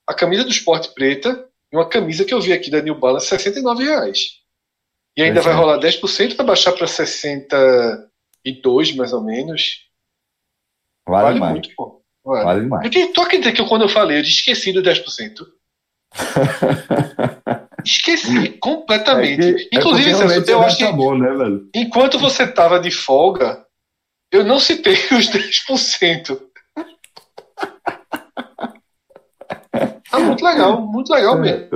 [0.07, 3.27] A camisa do esporte preta e uma camisa que eu vi aqui da New Balance,
[3.27, 4.39] 69 reais.
[5.17, 9.89] E ainda vai rolar 10% para baixar para 62, mais ou menos.
[11.07, 12.01] Vale, vale muito, pô.
[12.23, 12.95] Vale, vale demais.
[12.95, 15.45] Eu, tu acredita que quando eu falei, eu esqueci do 10%?
[17.85, 19.41] Esqueci completamente.
[19.41, 20.91] É que, Inclusive, é Celso, eu acho que.
[20.91, 21.29] Bom, né,
[21.75, 23.65] enquanto você tava de folga,
[24.31, 26.39] eu não citei os 10%.
[30.25, 31.67] Muito legal, muito legal é, mesmo.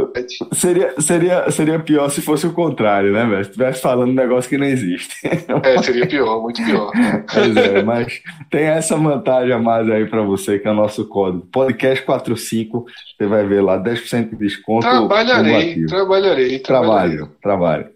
[0.54, 3.44] Seria, seria, seria pior se fosse o contrário, né, velho?
[3.44, 5.16] Se estivesse falando um negócio que não existe.
[5.64, 6.92] É, seria pior, muito pior.
[7.32, 11.08] Pois é, mas tem essa vantagem a mais aí para você, que é o nosso
[11.08, 11.48] código.
[11.52, 12.84] Podcast45,
[13.18, 14.88] você vai ver lá, 10% de desconto.
[14.88, 17.30] Trabalharei, trabalharei, trabalho.
[17.42, 17.90] Trabalho,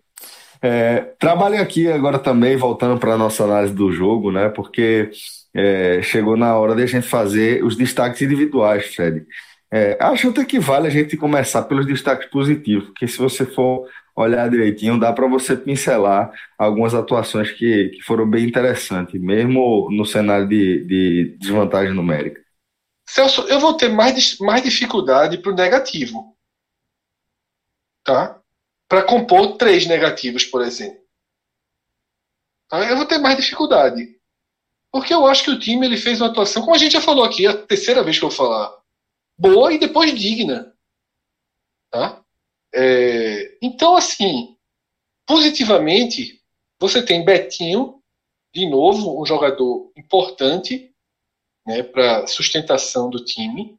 [0.61, 4.49] É, trabalho aqui agora também, voltando para a nossa análise do jogo, né?
[4.49, 5.09] Porque
[5.53, 9.25] é, chegou na hora de a gente fazer os destaques individuais, Fred.
[9.71, 13.89] É, acho até que vale a gente começar pelos destaques positivos, porque se você for
[14.15, 20.05] olhar direitinho, dá para você pincelar algumas atuações que, que foram bem interessantes, mesmo no
[20.05, 22.41] cenário de, de desvantagem numérica.
[23.07, 26.35] Celso, eu vou ter mais, mais dificuldade para o negativo.
[28.03, 28.39] Tá?
[28.87, 30.99] Para compor três negativos, por exemplo.
[32.69, 32.89] Tá?
[32.89, 34.17] Eu vou ter mais dificuldade.
[34.91, 37.23] Porque eu acho que o time ele fez uma atuação, como a gente já falou
[37.23, 38.76] aqui, é a terceira vez que eu vou falar,
[39.37, 40.75] boa e depois digna.
[41.91, 42.23] Tá?
[42.73, 44.57] É, então, assim,
[45.25, 46.43] positivamente,
[46.79, 48.01] você tem Betinho,
[48.53, 50.93] de novo, um jogador importante
[51.65, 53.77] né, para sustentação do time.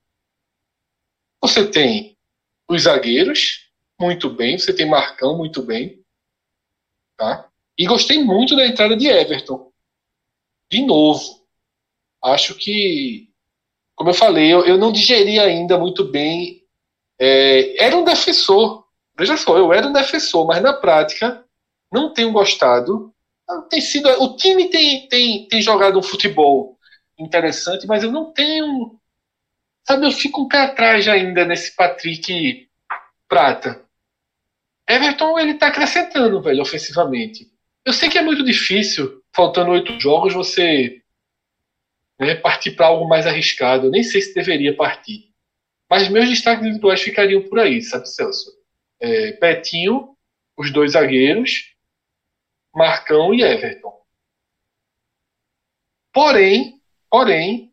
[1.43, 2.17] Você tem
[2.69, 4.59] os zagueiros, muito bem.
[4.59, 6.05] Você tem Marcão, muito bem.
[7.17, 7.51] Tá?
[7.77, 9.73] E gostei muito da entrada de Everton.
[10.71, 11.47] De novo.
[12.23, 13.28] Acho que,
[13.99, 16.63] como eu falei, eu, eu não digeri ainda muito bem.
[17.19, 18.85] É, era um defensor.
[19.19, 21.45] Veja só, eu era um defensor, mas na prática
[21.93, 23.13] não tenho gostado.
[23.69, 26.79] Tem sido, o time tem, tem, tem jogado um futebol
[27.19, 28.97] interessante, mas eu não tenho.
[29.85, 32.69] Sabe, eu fico um pé atrás ainda nesse Patrick
[33.29, 33.83] Prata.
[34.89, 37.51] Everton, ele tá acrescentando, velho, ofensivamente.
[37.85, 40.98] Eu sei que é muito difícil, faltando oito jogos, você
[42.19, 43.87] né, partir para algo mais arriscado.
[43.87, 45.29] Eu nem sei se deveria partir.
[45.89, 48.51] Mas meus destaques individuais ficariam por aí, sabe, Celso?
[49.01, 50.17] É, Betinho,
[50.57, 51.75] os dois zagueiros,
[52.75, 53.97] Marcão e Everton.
[56.13, 57.73] Porém, porém,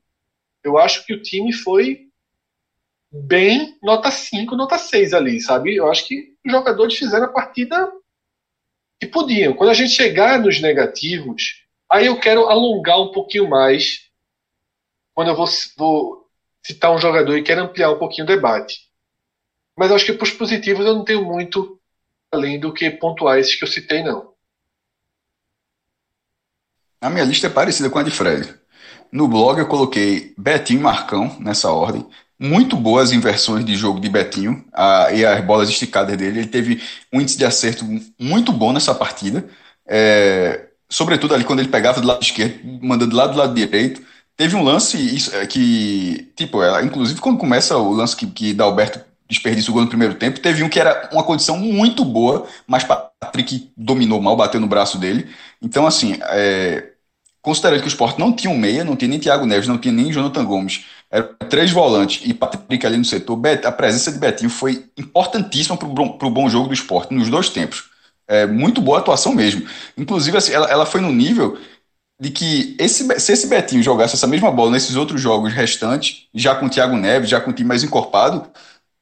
[0.63, 2.07] eu acho que o time foi
[3.11, 5.75] bem nota 5, nota 6 ali, sabe?
[5.75, 7.91] Eu acho que os jogadores fizeram a partida
[8.99, 9.53] que podiam.
[9.53, 14.04] Quando a gente chegar nos negativos, aí eu quero alongar um pouquinho mais
[15.15, 15.47] quando eu vou,
[15.77, 16.29] vou
[16.61, 18.81] citar um jogador e quero ampliar um pouquinho o debate.
[19.77, 21.79] Mas acho que para os positivos eu não tenho muito
[22.31, 24.33] além do que pontuar esses que eu citei, não.
[26.99, 28.53] A minha lista é parecida com a de Fred.
[29.11, 32.05] No blog eu coloquei Betinho Marcão nessa ordem.
[32.37, 36.39] Muito boas inversões de jogo de Betinho a, e as bolas esticadas dele.
[36.39, 36.81] Ele teve
[37.13, 37.85] um índice de acerto
[38.19, 39.47] muito bom nessa partida.
[39.85, 44.01] É, sobretudo ali quando ele pegava do lado esquerdo, mandando lá do lado direito.
[44.37, 48.99] Teve um lance é, que, tipo, ela, inclusive quando começa o lance que, que Dalberto
[49.27, 52.83] desperdiça o gol no primeiro tempo, teve um que era uma condição muito boa, mas
[52.83, 55.27] Patrick dominou mal, bateu no braço dele.
[55.61, 56.91] Então, assim, é,
[57.41, 59.93] considerando que o Sport não tinha um meia, não tinha nem Thiago Neves, não tinha
[59.93, 64.49] nem Jonathan Gomes, eram três volantes e Patrick ali no setor, a presença de Betinho
[64.49, 67.89] foi importantíssima para o bom jogo do esporte nos dois tempos.
[68.27, 69.65] É, muito boa atuação mesmo.
[69.95, 71.57] Inclusive, assim, ela, ela foi no nível
[72.19, 76.55] de que esse, se esse Betinho jogasse essa mesma bola nesses outros jogos restantes, já
[76.55, 78.49] com o Thiago Neves, já com o time mais encorpado,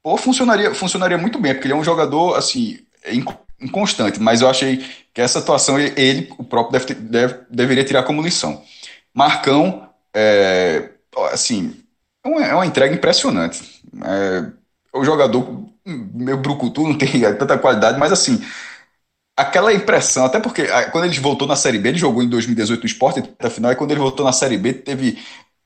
[0.01, 2.79] pô, funcionaria, funcionaria muito bem, porque ele é um jogador assim,
[3.61, 8.21] inconstante, mas eu achei que essa atuação ele, o próprio, deve, deve deveria tirar como
[8.21, 8.61] lição.
[9.13, 10.89] Marcão, é,
[11.31, 11.75] assim,
[12.23, 13.81] é uma, é uma entrega impressionante.
[14.03, 14.45] É,
[14.91, 18.43] o jogador, meu brucutu, não tem tanta qualidade, mas assim,
[19.35, 22.85] aquela impressão, até porque quando ele voltou na Série B, ele jogou em 2018 no
[22.85, 25.17] Esporte, até final, e quando ele voltou na Série B, teve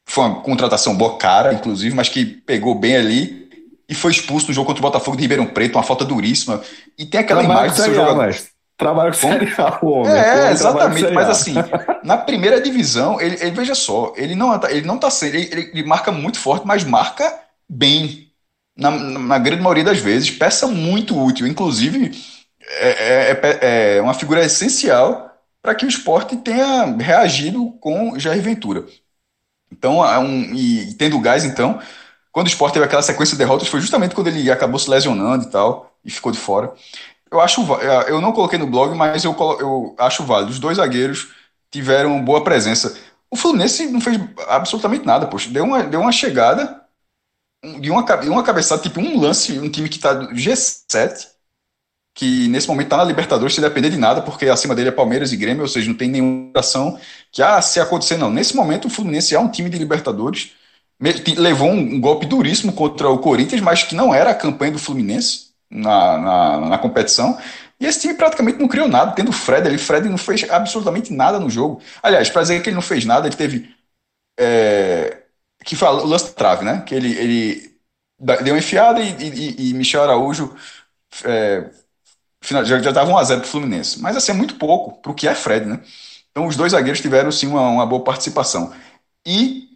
[0.09, 3.49] foi uma contratação boa cara, inclusive, mas que pegou bem ali
[3.89, 6.61] e foi expulso no jogo contra o Botafogo de Ribeirão Preto, uma falta duríssima.
[6.97, 8.25] E tem aquela Trabalho imagem do seu jogador.
[8.25, 8.47] Mas...
[8.77, 10.13] Trabalho com Série A, o homem.
[10.13, 11.55] É, exatamente, mas assim,
[12.03, 15.71] na primeira divisão, ele, ele, veja só, ele não, ele não tá sendo, ele, ele,
[15.73, 17.33] ele marca muito forte, mas marca
[17.67, 18.27] bem,
[18.77, 22.11] na, na grande maioria das vezes, peça muito útil, inclusive
[22.67, 28.41] é, é, é, é uma figura essencial para que o esporte tenha reagido com Jair
[28.41, 28.85] Ventura.
[29.71, 31.79] Então, um, e, e tendo gás, então,
[32.31, 35.45] quando o esporte teve aquela sequência de derrotas, foi justamente quando ele acabou se lesionando
[35.45, 36.73] e tal, e ficou de fora.
[37.31, 40.51] Eu acho, é, eu não coloquei no blog, mas eu, eu acho válido.
[40.51, 41.33] Os dois zagueiros
[41.71, 42.97] tiveram boa presença.
[43.29, 45.49] O Fluminense não fez absolutamente nada, poxa.
[45.49, 46.81] Deu uma, deu uma chegada
[47.81, 51.27] de uma, uma cabeçada, tipo um lance, um time que está G7,
[52.17, 55.31] que nesse momento está na Libertadores, sem depender de nada, porque acima dele é Palmeiras
[55.31, 56.99] e Grêmio, ou seja, não tem nenhuma ação
[57.31, 58.31] que, ah, se acontecer, não.
[58.31, 60.51] Nesse momento, o Fluminense é um time de Libertadores
[61.37, 65.51] levou um, golpe duríssimo contra o Corinthians, mas que não era a campanha do Fluminense
[65.69, 67.37] na, na, na competição.
[67.79, 69.77] E esse time praticamente não criou nada, tendo o Fred ali.
[69.77, 71.81] Fred não fez absolutamente nada no jogo.
[72.01, 73.75] Aliás, para dizer que ele não fez nada, ele teve.
[74.39, 75.23] É,
[75.63, 76.81] que fala o lance trave, né?
[76.85, 77.77] Que ele, ele
[78.19, 80.55] deu uma enfiada e, e, e Michel Araújo
[81.23, 81.69] é,
[82.47, 84.01] já estava 1x0 para o Fluminense.
[84.01, 85.79] Mas assim, é muito pouco para o que é Fred, né?
[86.31, 88.73] Então os dois zagueiros tiveram sim uma, uma boa participação.
[89.25, 89.67] E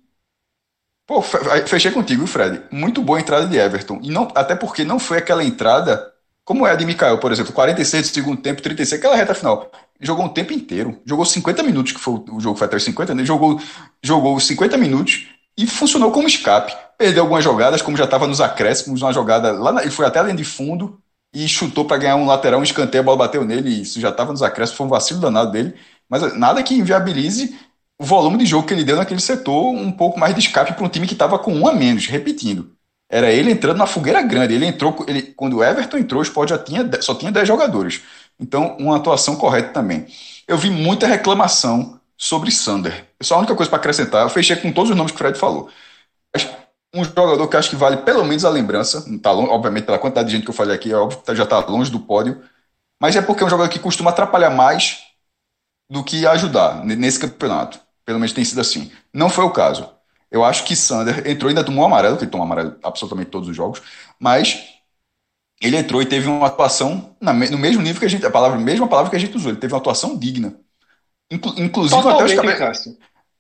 [1.12, 2.62] Pô, fechei contigo, Fred.
[2.72, 4.00] Muito boa entrada de Everton.
[4.02, 6.10] E não, até porque não foi aquela entrada
[6.46, 9.70] como é a de Mikael, por exemplo, 46 do segundo tempo, 36, aquela reta final.
[10.00, 11.00] Jogou um tempo inteiro.
[11.06, 13.26] Jogou 50 minutos, que foi o jogo foi até os 50, né?
[13.26, 13.60] Jogou,
[14.02, 16.74] jogou 50 minutos e funcionou como escape.
[16.98, 20.20] Perdeu algumas jogadas, como já estava nos acréscimos, uma jogada lá, na, ele foi até
[20.20, 20.98] além de fundo
[21.34, 24.10] e chutou para ganhar um lateral, um escanteio, a bola bateu nele e isso já
[24.10, 25.74] estava nos acréscimos, foi um vacilo danado dele.
[26.10, 27.58] Mas nada que inviabilize
[28.00, 30.84] o volume de jogo que ele deu naquele setor, um pouco mais de escape para
[30.84, 32.76] um time que estava com um a menos, repetindo.
[33.10, 34.54] Era ele entrando na fogueira grande.
[34.56, 38.02] Ele entrou, ele, quando o Everton entrou, o Sport já tinha, só tinha 10 jogadores.
[38.40, 40.08] Então, uma atuação correta também.
[40.48, 43.06] Eu vi muita reclamação sobre Sander.
[43.22, 45.38] Só a única coisa para acrescentar, eu fechei com todos os nomes que o Fred
[45.38, 45.70] falou.
[46.94, 50.30] Um jogador que acho que vale pelo menos a lembrança, tá longe, obviamente pela quantidade
[50.30, 52.42] de gente que eu falei aqui, é óbvio que já está longe do pódio,
[53.00, 55.00] mas é porque é um jogador que costuma atrapalhar mais
[55.90, 57.80] do que ajudar nesse campeonato.
[58.06, 58.92] Pelo menos tem sido assim.
[59.14, 59.90] Não foi o caso.
[60.30, 63.50] Eu acho que Sander entrou e ainda tomou amarelo, que ele tomou amarelo absolutamente todos
[63.50, 63.82] os jogos,
[64.20, 64.70] mas
[65.62, 68.58] ele entrou e teve uma atuação na, no mesmo nível que a gente, a palavra,
[68.58, 70.56] mesma palavra que a gente usou, ele teve uma atuação digna.
[71.30, 72.98] Inclu, inclusive Totalmente, até os cabelos.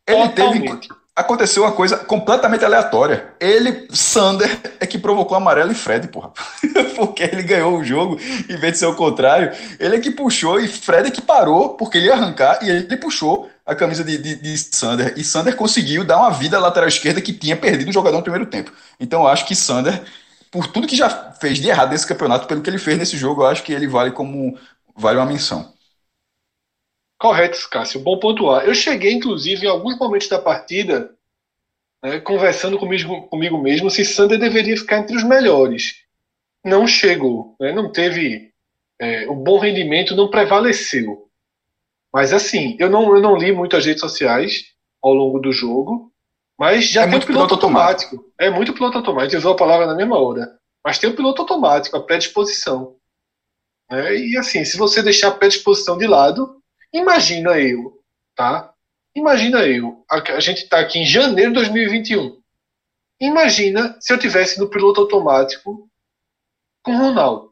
[0.08, 0.80] Ele teve
[1.16, 3.34] aconteceu uma coisa completamente aleatória.
[3.39, 6.32] Ele, Sander, é que provocou amarelo e Fred, porra.
[6.95, 9.51] porque ele ganhou o jogo, em vez de ser o contrário.
[9.80, 12.97] Ele é que puxou e Fred é que parou, porque ele ia arrancar e ele
[12.97, 15.14] puxou a camisa de, de, de Sander.
[15.18, 18.24] E Sander conseguiu dar uma vida à lateral esquerda que tinha perdido um jogador no
[18.24, 18.72] primeiro tempo.
[18.99, 20.01] Então eu acho que Sander,
[20.49, 23.41] por tudo que já fez de errado nesse campeonato, pelo que ele fez nesse jogo,
[23.41, 24.57] eu acho que ele vale como
[24.95, 25.72] vale uma menção.
[27.22, 27.99] Correto, Cássio.
[27.99, 28.65] Bom pontuar.
[28.65, 31.15] Eu cheguei, inclusive, em alguns momentos da partida,
[32.03, 35.97] né, conversando comigo, comigo mesmo se Sander deveria ficar entre os melhores.
[36.65, 38.51] Não chegou, né, não teve.
[38.99, 41.30] É, o bom rendimento não prevaleceu.
[42.11, 44.63] Mas assim, eu não, eu não li muito as redes sociais
[44.99, 46.11] ao longo do jogo,
[46.57, 48.15] mas já é tem o piloto, piloto automático.
[48.15, 48.36] automático.
[48.39, 49.38] É muito piloto automático.
[49.38, 50.57] Usou a palavra na mesma hora.
[50.84, 52.95] Mas tem o piloto automático, a predisposição.
[53.91, 56.61] É, e assim, se você deixar a predisposição de lado,
[56.94, 58.02] Imagina eu,
[58.36, 58.74] tá?
[59.16, 62.42] Imagina eu, a, a gente está aqui em janeiro de 2021.
[63.20, 65.88] Imagina se eu tivesse no piloto automático
[66.84, 67.52] com o Ronaldo.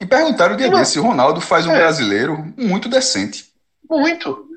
[0.00, 1.76] E perguntaram o dia desse, o Ronaldo faz um é.
[1.76, 3.52] brasileiro muito decente.
[3.88, 4.48] Muito.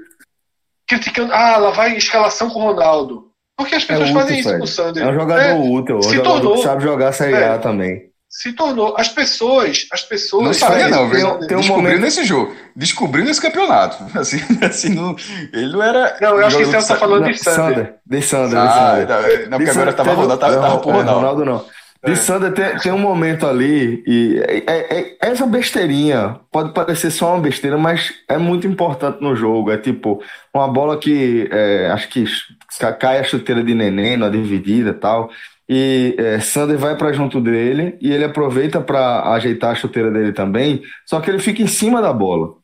[0.87, 3.31] Criticando, ah, lá vai escalação com o Ronaldo.
[3.55, 5.03] Porque as é pessoas é útil, fazem isso com o Sander.
[5.03, 7.57] É um jogador é, útil, um se jogador tornou, que sabe jogar Série A é.
[7.57, 8.93] também se tornou.
[8.97, 9.87] As pessoas.
[9.93, 10.43] As pessoas.
[10.43, 11.37] Não sabia, não, viu?
[11.37, 12.01] Tem, tem um Descobriu momento...
[12.01, 12.53] nesse jogo.
[12.75, 14.03] Descobriu nesse campeonato.
[14.19, 15.15] Assim, assim não,
[15.53, 16.17] ele não era.
[16.19, 17.95] Não, eu acho que o Celso tá falando de Sander.
[18.05, 19.11] De Sander, de Sander.
[19.11, 21.19] Ah, não, porque agora tava Ronaldo, tava, tava por Ronaldo.
[21.19, 21.65] Ronaldo não.
[22.05, 22.15] De é.
[22.15, 27.33] Sander tem, tem um momento ali, e é, é, é, essa besteirinha pode parecer só
[27.33, 29.71] uma besteira, mas é muito importante no jogo.
[29.71, 30.21] É tipo,
[30.53, 32.25] uma bola que é, acho que
[32.99, 35.29] cai a chuteira de neném na dividida e tal
[35.67, 40.31] e é, Sander vai para junto dele e ele aproveita para ajeitar a chuteira dele
[40.31, 42.55] também, só que ele fica em cima da bola.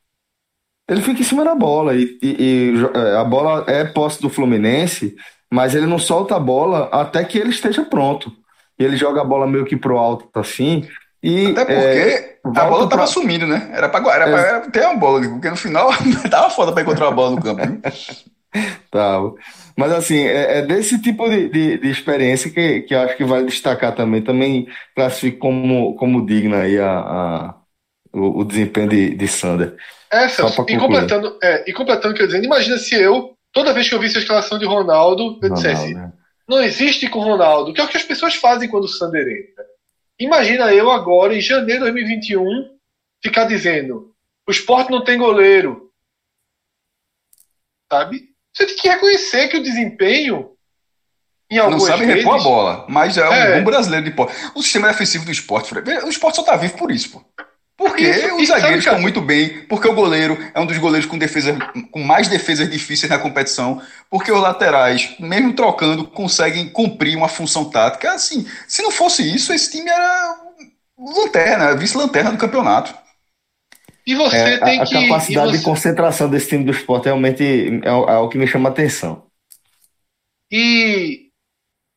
[0.90, 4.30] Ele fica em cima da bola e, e, e é, a bola é posse do
[4.30, 5.16] Fluminense,
[5.52, 8.32] mas ele não solta a bola até que ele esteja pronto.
[8.78, 10.88] E ele joga a bola meio que pro alto assim.
[11.24, 13.08] E, Até porque é, a bola tava pra...
[13.08, 13.70] sumindo, né?
[13.74, 15.92] Era pra, era, era ter uma bola, porque no final
[16.32, 17.62] tava foda pra encontrar a bola no campo.
[18.90, 19.34] Tava.
[19.78, 23.46] Mas assim, é, é desse tipo de, de, de, experiência que, que acho que vale
[23.46, 24.22] destacar também.
[24.22, 27.56] Também classifico como, como digna aí a, a
[28.14, 29.76] o, o, desempenho de, de Sander.
[30.12, 33.96] É, Celso, e completando, é, e completando, quer dizer, imagina se eu, toda vez que
[33.96, 36.12] eu visse a escalação de Ronaldo, eu dissesse, né?
[36.48, 39.66] não existe com Ronaldo, que é o que as pessoas fazem quando o Sander entra.
[40.20, 42.78] Imagina eu agora, em janeiro de 2021,
[43.24, 44.14] ficar dizendo,
[44.48, 45.92] o esporte não tem goleiro.
[47.92, 48.31] Sabe?
[48.54, 50.52] Você tem que reconhecer que o desempenho.
[51.50, 53.58] Em não sabe vezes, repor a bola, mas é um é.
[53.60, 54.30] bom brasileiro de pô.
[54.56, 57.22] O sistema defensivo do esporte, o esporte só tá vivo por isso, pô.
[57.82, 61.18] Porque isso, os zagueiros estão muito bem, porque o goleiro é um dos goleiros com
[61.18, 61.58] defesa,
[61.92, 67.66] com mais defesas difíceis na competição, porque os laterais, mesmo trocando, conseguem cumprir uma função
[67.66, 68.14] tática.
[68.14, 70.38] Assim, se não fosse isso, esse time era
[70.98, 72.94] lanterna, vice-lanterna do campeonato.
[74.06, 74.98] E você é, tem a, que.
[74.98, 75.58] A capacidade você...
[75.58, 79.28] de concentração desse time do esporte realmente é, é o que me chama a atenção.
[80.52, 81.32] E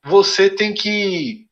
[0.05, 1.49] você tem que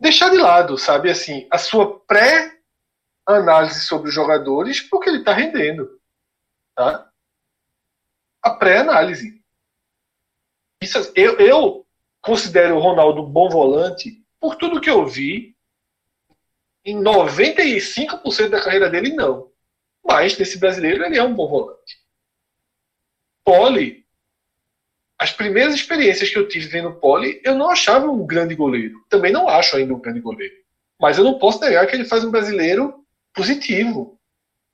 [0.00, 6.00] deixar de lado, sabe, assim, a sua pré-análise sobre os jogadores, porque ele está rendendo.
[6.74, 7.08] Tá?
[8.42, 9.40] A pré-análise.
[11.14, 11.86] Eu, eu
[12.20, 15.54] considero o Ronaldo um bom volante por tudo que eu vi
[16.84, 19.50] em 95% da carreira dele, não.
[20.04, 22.00] Mas nesse brasileiro ele é um bom volante.
[23.44, 24.04] Poli,
[25.18, 29.04] as primeiras experiências que eu tive vendo Poli, eu não achava um grande goleiro.
[29.08, 30.54] Também não acho ainda um grande goleiro.
[31.00, 34.18] Mas eu não posso negar que ele faz um brasileiro positivo.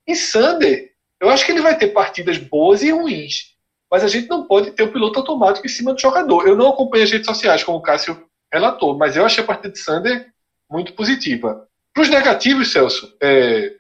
[0.07, 3.57] E Sander, eu acho que ele vai ter partidas boas e ruins.
[3.91, 6.47] Mas a gente não pode ter o piloto automático em cima do jogador.
[6.47, 9.71] Eu não acompanho as redes sociais, como o Cássio relatou, mas eu achei a partida
[9.71, 10.33] de Sander
[10.71, 11.68] muito positiva.
[11.99, 13.77] Para os negativos, Celso, é,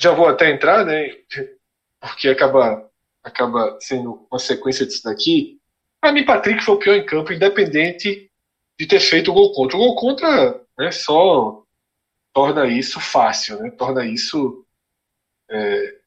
[0.00, 1.10] já vou até entrar, né?
[2.00, 2.90] Porque acaba
[3.22, 5.60] acaba sendo uma sequência disso daqui.
[6.00, 8.32] Para mim, Patrick foi o pior em campo, independente
[8.80, 9.76] de ter feito o gol contra.
[9.76, 11.62] O gol contra né, só
[12.32, 13.70] torna isso fácil, né?
[13.72, 14.66] torna isso.
[15.50, 15.98] É...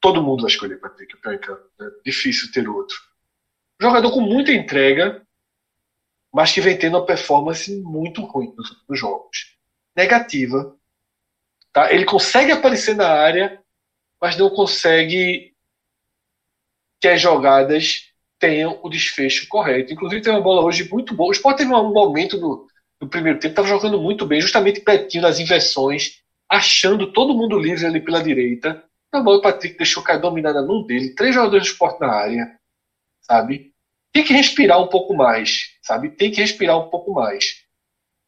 [0.00, 1.68] Todo mundo vai escolher Patrick o pior em campo.
[1.78, 1.90] Né?
[2.02, 2.96] Difícil ter outro.
[3.78, 5.22] Jogador com muita entrega,
[6.32, 9.51] mas que vem tendo uma performance muito ruim nos últimos jogos.
[9.96, 10.76] Negativa.
[11.72, 11.92] Tá?
[11.92, 13.62] Ele consegue aparecer na área,
[14.20, 15.52] mas não consegue
[17.00, 19.92] que as jogadas tenham o desfecho correto.
[19.92, 21.30] Inclusive, tem uma bola hoje muito boa.
[21.30, 22.66] O Sport teve um momento no,
[23.00, 27.86] no primeiro tempo, estava jogando muito bem, justamente pertinho das inversões, achando todo mundo livre
[27.86, 28.84] ali pela direita.
[29.12, 32.58] A bola o Patrick deixou cair dominada num dele, três jogadores do Sport na área,
[33.20, 33.72] sabe?
[34.12, 36.10] Tem que respirar um pouco mais, sabe?
[36.10, 37.61] Tem que respirar um pouco mais.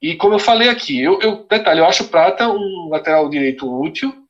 [0.04, 3.66] E como eu falei aqui, eu, eu detalhe, eu acho o Prata um lateral direito
[3.66, 4.28] útil,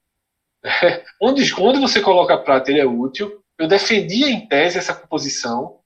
[1.20, 3.42] onde, onde você coloca prata, ele é útil.
[3.58, 5.80] Eu defendia em tese essa composição.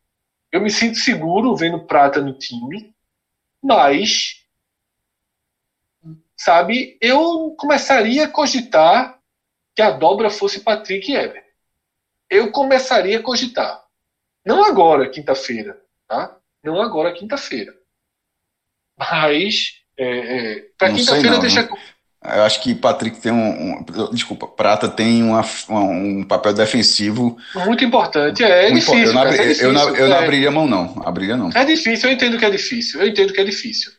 [0.53, 2.95] Eu me sinto seguro vendo prata no time.
[3.62, 4.45] Mas,
[6.36, 9.18] sabe, eu começaria a cogitar
[9.74, 11.47] que a dobra fosse Patrick e Ever.
[12.28, 13.82] Eu começaria a cogitar.
[14.45, 16.39] Não agora, quinta-feira, tá?
[16.62, 17.78] Não agora, quinta-feira.
[18.99, 21.62] Mas, é, é, para quinta-feira, deixa.
[21.62, 21.78] Não.
[22.24, 27.38] Eu acho que Patrick tem um, um desculpa, Prata tem uma, uma, um papel defensivo
[27.55, 28.42] muito importante.
[28.42, 29.05] É, é difícil.
[29.05, 30.24] Eu não, abri, é difícil, eu não, eu não é.
[30.24, 31.51] abriria mão não, abriria não.
[31.55, 32.09] É difícil.
[32.09, 33.01] Eu entendo que é difícil.
[33.01, 33.92] Eu entendo que é difícil.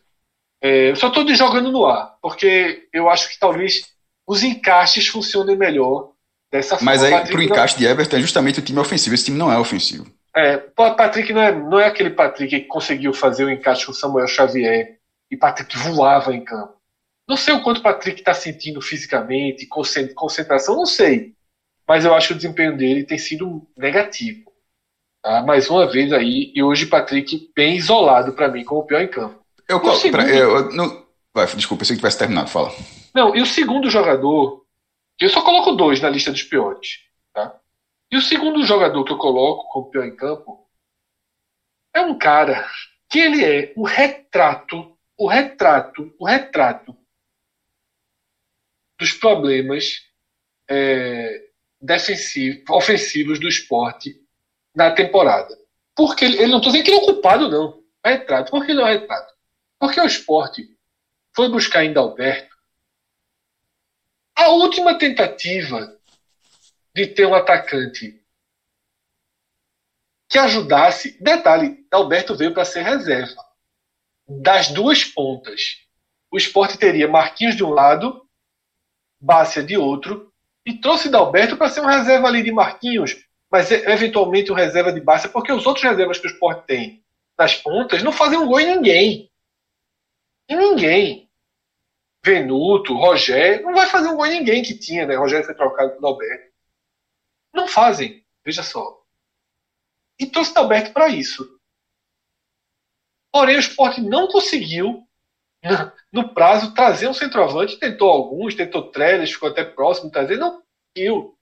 [0.62, 3.84] É, eu só estou jogando no ar, porque eu acho que talvez
[4.28, 6.10] os encaixes funcionem melhor
[6.52, 6.92] dessa forma.
[6.92, 9.16] Mas aí, para o encaixe de Everton é justamente o time ofensivo.
[9.16, 10.06] Esse time não é ofensivo.
[10.40, 14.28] É, Patrick não é, não é aquele Patrick que conseguiu fazer o encaixe com Samuel
[14.28, 14.98] Xavier
[15.30, 16.74] e Patrick voava em campo.
[17.28, 21.36] Não sei o quanto o Patrick está sentindo fisicamente, concentração, não sei.
[21.88, 24.52] Mas eu acho que o desempenho dele tem sido negativo.
[25.22, 25.44] Tá?
[25.44, 29.08] Mais uma vez aí, e hoje Patrick bem isolado para mim como o pior em
[29.08, 29.40] campo.
[29.68, 30.22] Eu, segundo...
[30.24, 31.06] eu não...
[31.34, 32.74] Vai, desculpa, pensei que tivesse terminado, fala.
[33.14, 34.64] Não, e o segundo jogador,
[35.20, 37.09] eu só coloco dois na lista dos piores.
[38.12, 40.68] E o segundo jogador que eu coloco como pior em campo
[41.94, 42.68] é um cara
[43.10, 46.96] que ele é o retrato, o retrato, o retrato
[49.00, 50.02] dos problemas
[50.70, 51.50] é,
[51.80, 54.22] defensivos, ofensivos do esporte
[54.76, 55.58] na temporada.
[55.96, 57.84] Porque ele, ele não estou dizendo que ele é culpado, não.
[58.04, 58.52] É retrato.
[58.52, 59.34] Por que não é retrato?
[59.80, 60.68] Porque o esporte
[61.36, 62.50] foi buscar em Dalberto
[64.40, 65.99] a última tentativa
[67.00, 68.22] de ter um atacante
[70.30, 71.22] que ajudasse.
[71.22, 73.44] Detalhe: Dalberto veio para ser reserva.
[74.28, 75.88] Das duas pontas.
[76.32, 78.28] O esporte teria Marquinhos de um lado
[79.22, 80.32] Bácia de outro,
[80.66, 83.18] e trouxe Dalberto para ser um reserva ali de Marquinhos,
[83.52, 87.04] mas eventualmente um reserva de Bácia, porque os outros reservas que o Sport tem
[87.38, 89.32] nas pontas não fazem um gol em ninguém.
[90.48, 91.30] Em ninguém.
[92.24, 95.16] Venuto, Rogério, não vai fazer um gol em ninguém que tinha, né?
[95.16, 96.49] Rogério foi trocado por Dalberto.
[97.54, 99.04] Não fazem, veja só.
[100.20, 101.60] E trouxe Dalberto para isso.
[103.32, 105.08] Porém, o Sport não conseguiu
[106.12, 111.38] no prazo, trazer um centroavante, tentou alguns, tentou Trellis, ficou até próximo trazer, não conseguiu.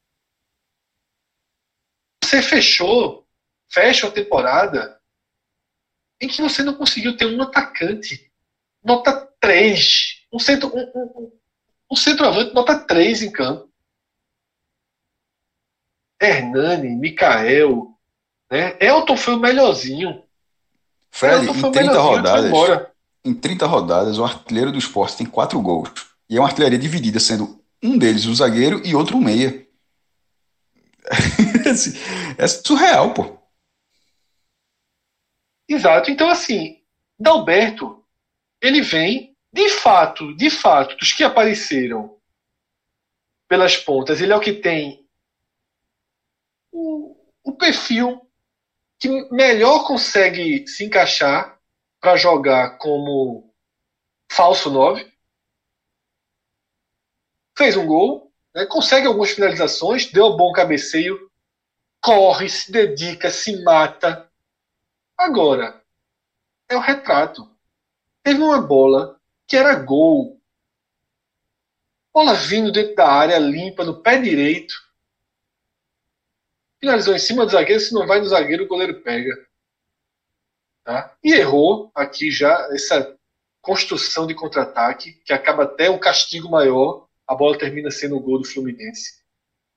[2.23, 3.27] Você fechou,
[3.71, 5.01] fecha a temporada
[6.19, 8.31] em que você não conseguiu ter um atacante.
[8.83, 10.25] Nota 3.
[10.33, 11.39] Um, centro, um, um,
[11.91, 13.66] um centroavante nota 3 em campo.
[16.21, 17.87] Hernani, Mikael,
[18.49, 18.77] né?
[18.79, 20.23] Elton foi o melhorzinho.
[21.11, 22.51] Fred, Elton em 30 rodadas
[23.27, 25.89] em 30 rodadas, o artilheiro do esporte tem quatro gols.
[26.29, 29.67] E é uma artilharia dividida, sendo um deles o zagueiro e outro o meia.
[32.37, 33.37] é surreal, pô.
[35.67, 36.09] Exato.
[36.09, 36.81] Então, assim,
[37.19, 38.03] Dalberto,
[38.61, 42.15] ele vem, de fato, de fato, dos que apareceram
[43.47, 45.06] pelas pontas, ele é o que tem
[47.47, 48.21] o, perfil
[48.99, 51.59] que melhor consegue se encaixar
[51.99, 53.53] para jogar como
[54.31, 55.11] falso 9.
[57.57, 61.31] Fez um gol, né, consegue algumas finalizações, deu um bom cabeceio,
[62.01, 64.29] corre, se dedica, se mata.
[65.17, 65.81] Agora,
[66.69, 67.49] é o retrato.
[68.23, 70.39] Teve uma bola que era gol.
[72.13, 74.86] Bola vindo dentro da área, limpa, no pé direito.
[76.79, 79.33] Finalizou em cima do zagueiro, se não vai no zagueiro, o goleiro pega.
[80.83, 81.15] Tá?
[81.23, 83.17] E errou aqui já essa
[83.61, 88.39] construção de contra-ataque, que acaba até um castigo maior, a bola termina sendo o gol
[88.39, 89.21] do Fluminense.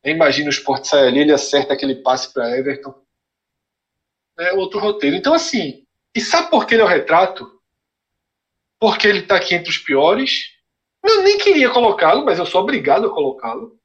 [0.05, 2.95] Imagina o Sport sai ali, ele acerta aquele passe para Everton.
[4.39, 5.17] É outro roteiro.
[5.17, 5.85] Então, assim,
[6.15, 7.61] e sabe por que ele é o retrato?
[8.79, 10.57] Porque ele está aqui entre os piores.
[11.05, 13.80] Eu nem queria colocá-lo, mas eu sou obrigado a colocá-lo.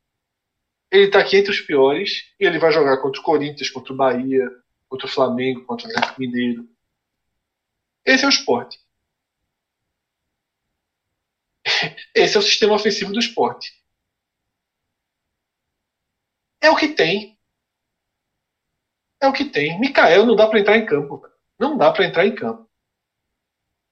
[0.95, 3.97] Ele está aqui entre os piores e ele vai jogar contra o Corinthians, contra o
[3.97, 4.49] Bahia,
[4.87, 6.69] contra o Flamengo, contra o Atlético Mineiro.
[8.05, 8.79] Esse é o esporte.
[12.15, 13.73] Esse é o sistema ofensivo do esporte.
[16.61, 17.37] É o que tem.
[19.19, 19.77] É o que tem.
[19.77, 21.27] Mikael não dá para entrar em campo.
[21.59, 22.69] Não dá para entrar em campo.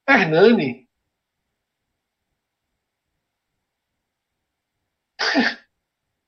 [0.07, 0.82] Hernani.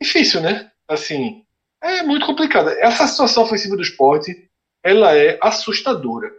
[0.06, 0.70] Difícil, né?
[0.88, 1.44] Assim,
[1.82, 2.70] é muito complicado.
[2.70, 4.50] Essa situação ofensiva do esporte,
[4.84, 6.32] ela é assustadora.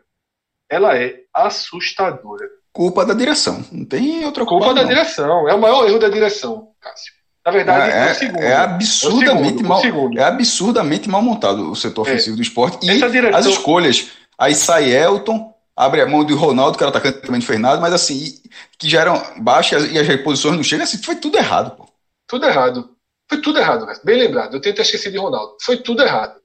[0.70, 2.48] Ela é assustadora.
[2.72, 3.64] Culpa da direção.
[3.72, 4.66] Não tem outra culpa.
[4.66, 4.88] Culpa da não.
[4.88, 5.48] direção.
[5.48, 7.14] É o maior erro da direção, Cássio.
[7.44, 10.18] Na verdade, é, é, segundo, é absurdamente é segundo, mal.
[10.18, 12.10] É absurdamente mal montado o setor é.
[12.10, 12.36] ofensivo é.
[12.36, 12.84] do esporte.
[12.84, 13.38] E direção...
[13.38, 14.08] as escolhas.
[14.36, 17.92] Aí sai Elton, abre a mão do Ronaldo, que era atacante também do Fernando, mas
[17.92, 18.34] assim,
[18.76, 21.88] que já eram baixas e as reposições não chegam, assim, foi tudo errado, pô.
[22.26, 22.95] Tudo errado.
[23.28, 24.54] Foi tudo errado, bem lembrado.
[24.54, 25.56] Eu tento esquecer de Ronaldo.
[25.60, 26.40] Foi tudo errado.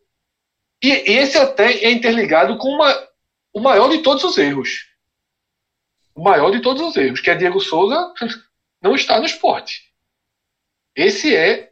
[0.82, 3.08] E esse até é interligado com uma,
[3.54, 4.88] o maior de todos os erros.
[6.16, 8.12] O maior de todos os erros, que é Diego Souza
[8.82, 9.92] não está no esporte.
[10.96, 11.72] Esse é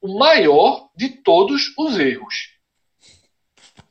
[0.00, 2.56] o maior de todos os erros.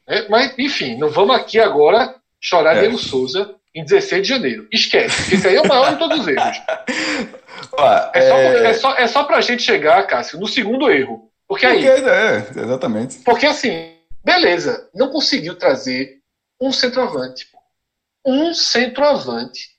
[0.07, 2.79] É, mas, enfim, não vamos aqui agora chorar é.
[2.81, 4.67] Diego Souza em 16 de janeiro.
[4.73, 5.35] Esquece.
[5.35, 6.57] Esse aí é o maior de todos os erros.
[8.11, 8.65] é, só, é...
[8.65, 11.31] é, só, é só pra gente chegar, Cássio, no segundo erro.
[11.47, 11.85] Porque aí.
[11.85, 13.19] Porque, é, exatamente.
[13.19, 16.19] Porque assim, beleza, não conseguiu trazer
[16.59, 17.47] um centroavante.
[18.25, 19.77] Um centroavante.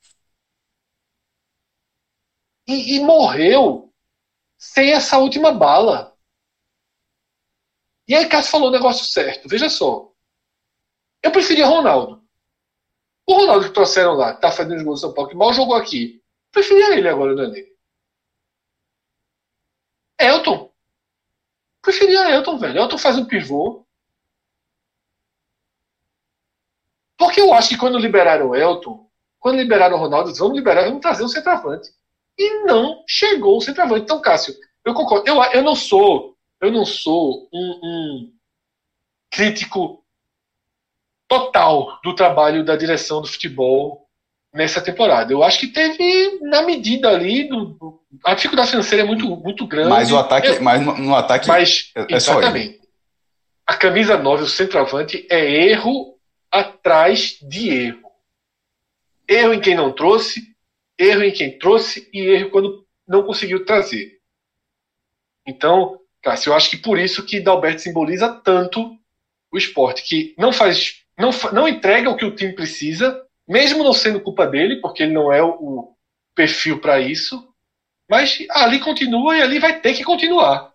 [2.69, 3.93] E, e morreu
[4.57, 6.17] sem essa última bala.
[8.07, 9.49] E aí Cássio falou o negócio certo.
[9.49, 10.13] Veja só.
[11.21, 12.18] Eu preferia Ronaldo.
[13.29, 15.77] O Ronaldo que trouxeram lá, tá fazendo os gols do São Paulo, que mal jogou
[15.77, 16.23] aqui.
[16.51, 17.63] Preferia ele agora no Enem.
[20.19, 20.73] Elton.
[21.83, 22.79] Preferia Elton, velho.
[22.79, 23.85] Elton faz um pivô.
[27.19, 29.07] Porque eu acho que quando liberaram o Elton,
[29.39, 31.91] quando liberaram o Ronaldo, vamos liberar, vamos trazer um centroavante.
[32.39, 34.05] E não chegou o centroavante.
[34.05, 35.29] Então, Cássio, eu concordo.
[35.29, 38.35] Eu, eu não sou, eu não sou um, um
[39.31, 40.03] crítico
[41.29, 44.09] total do trabalho da direção do futebol
[44.53, 45.33] nessa temporada.
[45.33, 49.91] Eu acho que teve na medida ali do, a dificuldade financeira é muito muito grande.
[49.91, 52.81] Mas o ataque, é, mas no, ataque mas, é, é exatamente.
[53.67, 56.19] A camisa 9, o centroavante é erro
[56.51, 58.09] atrás de erro.
[59.29, 60.57] Erro em quem não trouxe,
[60.99, 64.19] erro em quem trouxe e erro quando não conseguiu trazer.
[65.47, 68.99] Então, Cássio, eu acho que por isso que Dalberto simboliza tanto
[69.53, 73.93] o esporte, que não faz não, não entrega o que o time precisa, mesmo não
[73.93, 75.93] sendo culpa dele, porque ele não é o, o
[76.35, 77.49] perfil para isso,
[78.09, 80.71] mas ali continua e ali vai ter que continuar.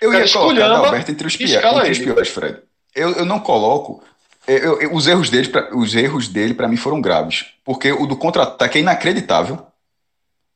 [0.00, 2.58] Eu ia colocar Alberto entre os, entre os piores, Fred.
[2.94, 4.02] Eu, eu não coloco.
[4.48, 8.06] Eu, eu, os erros dele, pra, os erros dele para mim foram graves, porque o
[8.06, 9.64] do contra-ataque é inacreditável.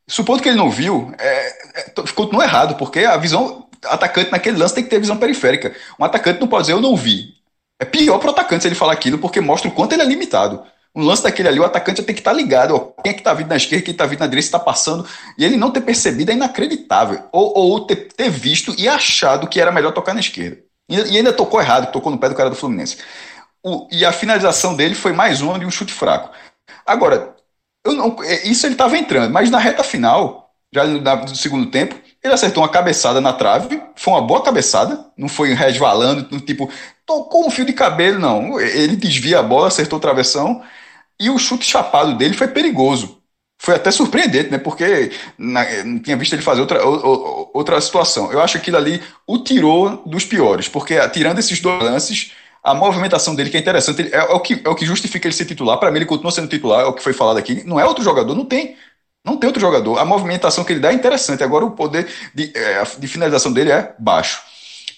[0.08, 1.48] Supondo que ele não viu, é,
[1.80, 5.74] é, ficou errado, porque a visão atacante naquele lance tem que ter visão periférica.
[5.98, 7.34] Um atacante não pode dizer eu não vi.
[7.80, 10.06] É pior para o atacante se ele falar aquilo, porque mostra o quanto ele é
[10.06, 10.64] limitado.
[10.96, 12.74] Um lance daquele ali, o atacante tem que estar tá ligado.
[12.74, 15.04] Ó, quem é que está vindo na esquerda, quem está vindo na direita, está passando.
[15.36, 17.24] E ele não ter percebido é inacreditável.
[17.32, 20.58] Ou, ou ter, ter, visto e achado que era melhor tocar na esquerda.
[20.88, 22.98] E, e ainda tocou errado, tocou no pé do cara do Fluminense.
[23.62, 26.30] O, e a finalização dele foi mais uma de um chute fraco.
[26.86, 27.34] Agora,
[27.84, 31.96] não, é, isso ele estava entrando, mas na reta final, já no, no segundo tempo,
[32.24, 36.70] ele acertou uma cabeçada na trave, foi uma boa cabeçada, não foi resvalando, tipo,
[37.04, 38.58] tocou um fio de cabelo, não.
[38.58, 40.62] Ele desvia a bola, acertou o travessão,
[41.20, 43.20] e o chute chapado dele foi perigoso.
[43.58, 44.58] Foi até surpreendente, né?
[44.58, 48.32] Porque na, não tinha visto ele fazer outra, outra situação.
[48.32, 52.74] Eu acho que aquilo ali o tirou dos piores, porque tirando esses dois lances, a
[52.74, 55.44] movimentação dele, que é interessante, é, é, o, que, é o que justifica ele ser
[55.44, 55.78] titular.
[55.78, 57.62] Para mim, ele continua sendo titular, é o que foi falado aqui.
[57.66, 58.76] Não é outro jogador, não tem.
[59.24, 59.98] Não tem outro jogador.
[59.98, 61.42] A movimentação que ele dá é interessante.
[61.42, 64.42] Agora, o poder de, é, de finalização dele é baixo.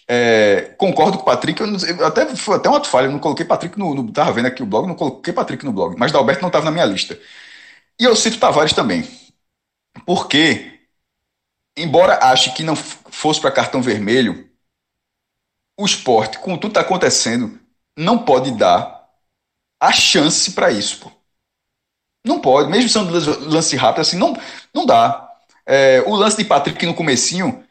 [0.09, 3.79] É, concordo com o Patrick, eu, até, foi até uma falha, eu não coloquei Patrick
[3.79, 4.13] no, no.
[4.13, 6.71] Tava vendo aqui o blog, não coloquei Patrick no blog, mas Dalberto não estava na
[6.71, 7.19] minha lista.
[8.01, 9.09] E eu cito Tavares também.
[10.05, 10.81] Porque,
[11.77, 14.49] embora ache que não fosse para cartão vermelho,
[15.79, 17.59] o esporte, com tudo que está acontecendo,
[17.97, 19.09] não pode dar
[19.81, 21.01] a chance para isso.
[21.01, 21.16] Pô.
[22.27, 24.37] Não pode, mesmo sendo lance rápido, assim, não,
[24.75, 25.31] não dá.
[25.65, 27.63] É, o lance de Patrick no comecinho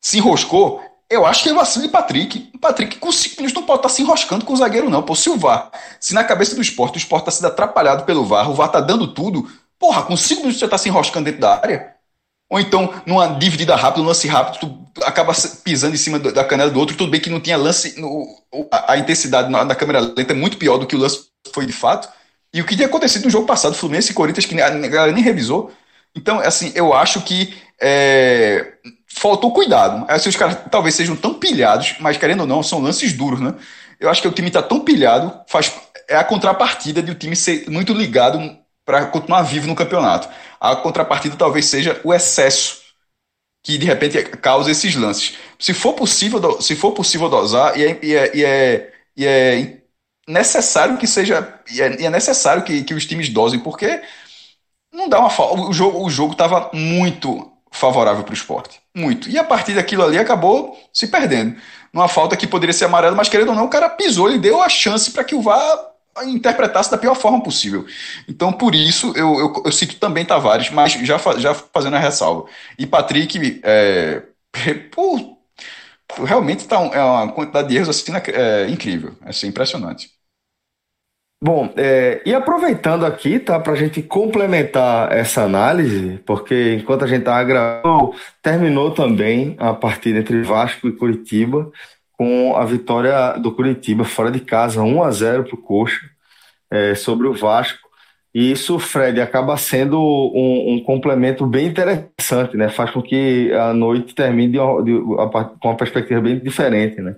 [0.00, 2.52] se enroscou, eu acho que é vacilo de Patrick.
[2.60, 5.02] Patrick com 5 minutos não pode estar tá se enroscando com o zagueiro, não.
[5.02, 8.24] Pô, se o VAR, se na cabeça do esporte o esporte está sendo atrapalhado pelo
[8.24, 9.48] VAR, o VAR tá dando tudo,
[9.78, 11.94] porra, com 5 minutos você tá se enroscando dentro da área.
[12.50, 15.32] Ou então, numa dividida rápida, um lance rápido, tu acaba
[15.64, 16.96] pisando em cima da canela do outro.
[16.96, 18.26] Tudo bem que não tinha lance, no,
[18.70, 21.66] a, a, intensidade na, na câmera lenta é muito pior do que o lance foi
[21.66, 22.08] de fato.
[22.54, 25.24] E o que tinha acontecido no jogo passado, Fluminense e Corinthians, que a galera nem
[25.24, 25.72] revisou.
[26.14, 27.52] Então, assim, eu acho que
[27.82, 28.74] é,
[29.08, 30.06] faltou cuidado.
[30.08, 33.56] Assim, os caras talvez sejam tão pilhados, mas querendo ou não, são lances duros, né?
[33.98, 35.72] Eu acho que o time está tão pilhado, faz,
[36.08, 38.38] é a contrapartida de o time ser muito ligado
[38.84, 40.28] para continuar vivo no campeonato.
[40.60, 42.82] A contrapartida talvez seja o excesso
[43.64, 45.36] que de repente causa esses lances.
[45.58, 49.78] Se for possível, se for possível dosar, e é, e é, e é, e é
[50.28, 51.60] necessário que seja.
[51.70, 54.02] E é, e é necessário que, que os times dosem, porque
[54.92, 55.60] não dá uma falta.
[55.62, 58.80] O jogo o jogo estava muito favorável para o esporte.
[58.94, 59.28] Muito.
[59.28, 61.56] E a partir daquilo ali acabou se perdendo.
[61.92, 64.62] Numa falta que poderia ser amarelo, mas querendo ou não, o cara pisou e deu
[64.62, 67.84] a chance para que o VAR interpretasse da pior forma possível.
[68.28, 72.48] Então, por isso, eu, eu, eu cito também Tavares, mas já, já fazendo a ressalva.
[72.78, 74.22] E Patrick, é,
[74.92, 75.38] por,
[76.24, 79.16] realmente está um, é uma quantidade de erros assim, é, incrível.
[79.24, 80.10] É assim, impressionante.
[81.46, 87.06] Bom, é, e aproveitando aqui, tá, para a gente complementar essa análise, porque enquanto a
[87.06, 91.70] gente está gravando, terminou também a partida entre Vasco e Curitiba,
[92.12, 96.00] com a vitória do Curitiba fora de casa, 1 a 0 para o Coxa,
[96.70, 97.90] é, sobre o Vasco.
[98.34, 102.70] E isso, Fred, acaba sendo um, um, complemento bem interessante, né?
[102.70, 107.16] Faz com que a noite termine de, de, com uma perspectiva bem diferente, né?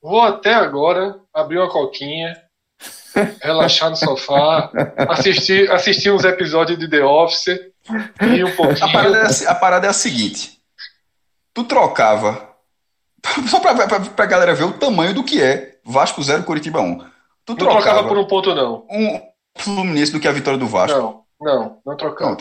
[0.00, 2.43] Vou até agora abrir uma coquinha,
[3.40, 4.70] relaxar no sofá,
[5.08, 7.60] assistir, assistir uns episódios de The Office
[8.20, 8.88] e um pouquinho.
[8.88, 10.58] A parada, é, a parada é a seguinte:
[11.52, 12.54] tu trocava
[13.48, 16.98] Só pra, pra, pra galera ver o tamanho do que é Vasco 0 Curitiba 1.
[16.98, 18.86] Tu não trocava, trocava por um ponto, não.
[18.90, 19.20] Um
[19.56, 20.98] Fluminense do que a vitória do Vasco.
[20.98, 22.30] Não, não, não trocava.
[22.30, 22.38] Não,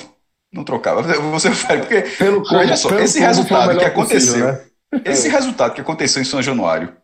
[0.51, 1.01] não trocava.
[1.32, 2.01] Você faz, porque.
[2.01, 4.45] Pelo veja só, esse resultado que aconteceu.
[4.45, 4.47] Possível,
[4.91, 5.01] né?
[5.05, 5.32] Esse é.
[5.32, 6.95] resultado que aconteceu em São Januário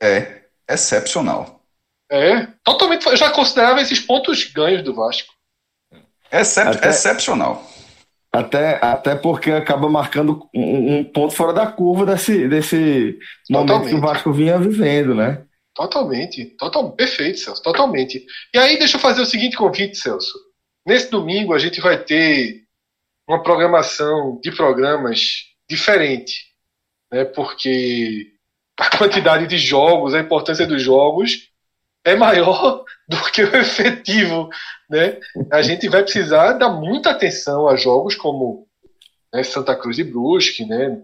[0.00, 1.63] é excepcional.
[2.10, 3.06] É, totalmente.
[3.06, 5.32] Eu já considerava esses pontos ganhos do Vasco.
[6.30, 6.88] Excep Até...
[6.88, 7.70] Excepcional.
[8.32, 13.16] Até, até porque acaba marcando um, um ponto fora da curva desse, desse
[13.48, 15.44] momento que o Vasco vinha vivendo, né?
[15.72, 18.26] Totalmente, total, perfeito, Celso, totalmente.
[18.52, 20.36] E aí, deixa eu fazer o seguinte convite, Celso.
[20.84, 22.64] Nesse domingo a gente vai ter
[23.28, 26.34] uma programação de programas diferente,
[27.12, 27.24] né?
[27.24, 28.32] Porque
[28.76, 31.50] a quantidade de jogos, a importância dos jogos
[32.04, 34.48] é maior do que o efetivo,
[34.88, 35.18] né?
[35.50, 38.68] A gente vai precisar dar muita atenção a jogos como
[39.32, 41.02] né, Santa Cruz e Brusque, né?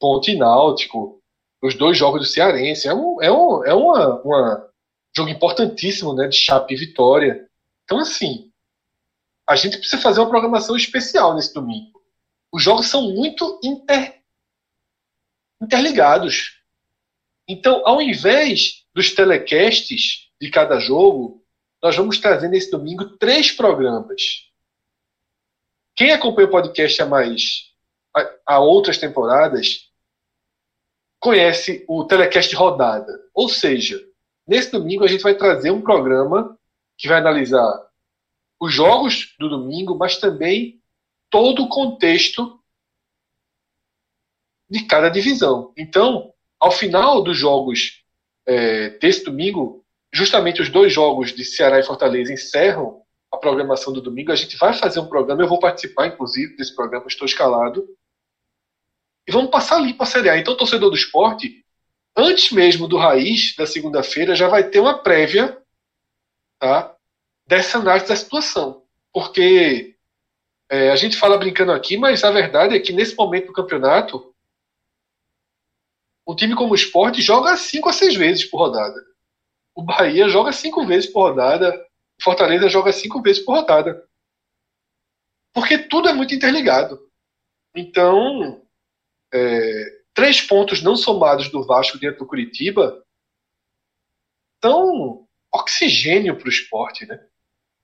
[0.00, 1.22] Ponte e Náutico,
[1.62, 2.88] os dois jogos do Cearense.
[2.88, 4.70] É um, é um é uma, uma
[5.14, 6.26] jogo importantíssimo, né?
[6.26, 7.46] De Chape e Vitória.
[7.84, 8.50] Então, assim,
[9.48, 12.02] a gente precisa fazer uma programação especial nesse domingo.
[12.52, 14.20] Os jogos são muito inter...
[15.62, 16.60] interligados.
[17.48, 21.44] Então, ao invés dos telecasts de cada jogo,
[21.82, 24.50] nós vamos trazer nesse domingo três programas.
[25.94, 27.74] Quem acompanha o podcast há mais
[28.46, 29.90] há outras temporadas
[31.20, 33.12] conhece o telecast rodada.
[33.34, 34.02] Ou seja,
[34.46, 36.58] nesse domingo a gente vai trazer um programa
[36.96, 37.90] que vai analisar
[38.58, 40.82] os jogos do domingo, mas também
[41.28, 42.58] todo o contexto
[44.70, 45.74] de cada divisão.
[45.76, 48.05] Então, ao final dos jogos
[48.46, 54.00] é, desse domingo, justamente os dois jogos de Ceará e Fortaleza encerram a programação do
[54.00, 54.32] domingo.
[54.32, 57.86] A gente vai fazer um programa, eu vou participar, inclusive, desse programa, estou escalado.
[59.26, 60.38] E vamos passar ali para a Série A.
[60.38, 61.64] Então, torcedor do esporte,
[62.16, 65.58] antes mesmo do Raiz, da segunda-feira, já vai ter uma prévia
[66.58, 66.94] tá,
[67.46, 68.84] dessa análise da situação.
[69.12, 69.96] Porque
[70.70, 74.32] é, a gente fala brincando aqui, mas a verdade é que nesse momento do campeonato,
[76.26, 79.00] um time como o esporte joga cinco a seis vezes por rodada.
[79.74, 81.86] O Bahia joga cinco vezes por rodada.
[82.20, 84.04] Fortaleza joga cinco vezes por rodada.
[85.54, 86.98] Porque tudo é muito interligado.
[87.74, 88.66] Então,
[89.32, 93.04] é, três pontos não somados do Vasco dentro do Curitiba
[94.64, 97.24] são oxigênio para o esporte, né?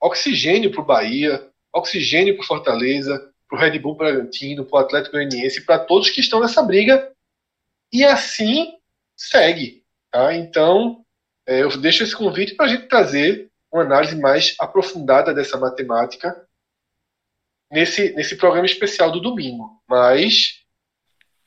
[0.01, 5.13] Oxigênio para o Bahia, oxigênio para Fortaleza, para o Red Bull Bragantino, para o Atlético
[5.17, 7.12] Goianiense, para todos que estão nessa briga
[7.93, 8.73] e assim
[9.17, 9.83] segue.
[10.11, 10.35] Tá?
[10.35, 11.05] Então,
[11.47, 16.47] é, eu deixo esse convite para a gente trazer uma análise mais aprofundada dessa matemática
[17.71, 19.83] nesse, nesse programa especial do domingo.
[19.89, 20.61] Mas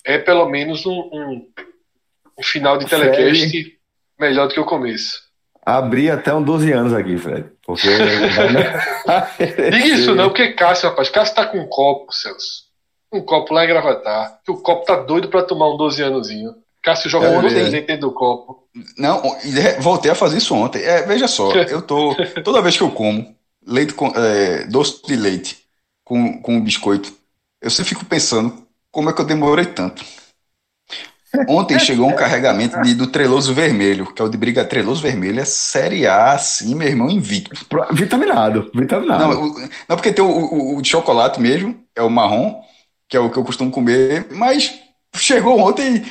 [0.03, 1.51] é pelo menos um, um,
[2.39, 3.79] um final de telecast Fred,
[4.19, 5.23] melhor do que o começo.
[5.65, 7.49] Abri até uns 12 anos aqui, Fred.
[7.63, 7.87] Porque.
[9.71, 12.64] Diga isso não, porque Cássio, rapaz, Cássio tá com um copo, Celso.
[13.15, 14.39] Um copo lá em Gravatar.
[14.43, 16.55] Que o copo tá doido pra tomar um 12 anozinho.
[16.83, 18.67] Cássio joga um dentro do copo.
[18.97, 19.21] Não,
[19.79, 20.83] voltei a fazer isso ontem.
[20.83, 22.15] É, veja só, eu tô.
[22.43, 23.35] Toda vez que eu como
[23.65, 25.57] leite com, é, doce de leite
[26.03, 27.11] com, com biscoito,
[27.59, 30.05] eu sempre fico pensando como é que eu demorei tanto.
[31.49, 35.41] Ontem chegou um carregamento de, do Treloso Vermelho, que é o de Briga Treloso Vermelho,
[35.41, 37.65] é Série A, assim, meu irmão, invicto.
[37.91, 39.23] Vitaminado, vitaminado.
[39.23, 39.59] Não, o,
[39.89, 42.61] não porque tem o, o, o, de chocolate mesmo, é o marrom,
[43.07, 44.79] que é o que eu costumo comer, mas
[45.15, 46.03] chegou ontem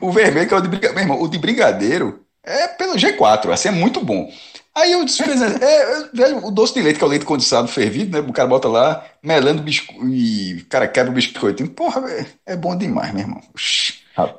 [0.00, 0.94] o vermelho, que é o de Brigadeiro.
[0.94, 4.30] Meu irmão, o de Brigadeiro é pelo G4, assim, é muito bom.
[4.74, 8.12] Aí eu disse, é, é, o doce de leite, que é o leite condensado fervido,
[8.12, 8.26] né?
[8.26, 11.68] O cara bota lá, melando biscoito, e cara quebra o biscoito.
[11.70, 12.02] Porra,
[12.46, 13.40] é, bom demais, meu irmão.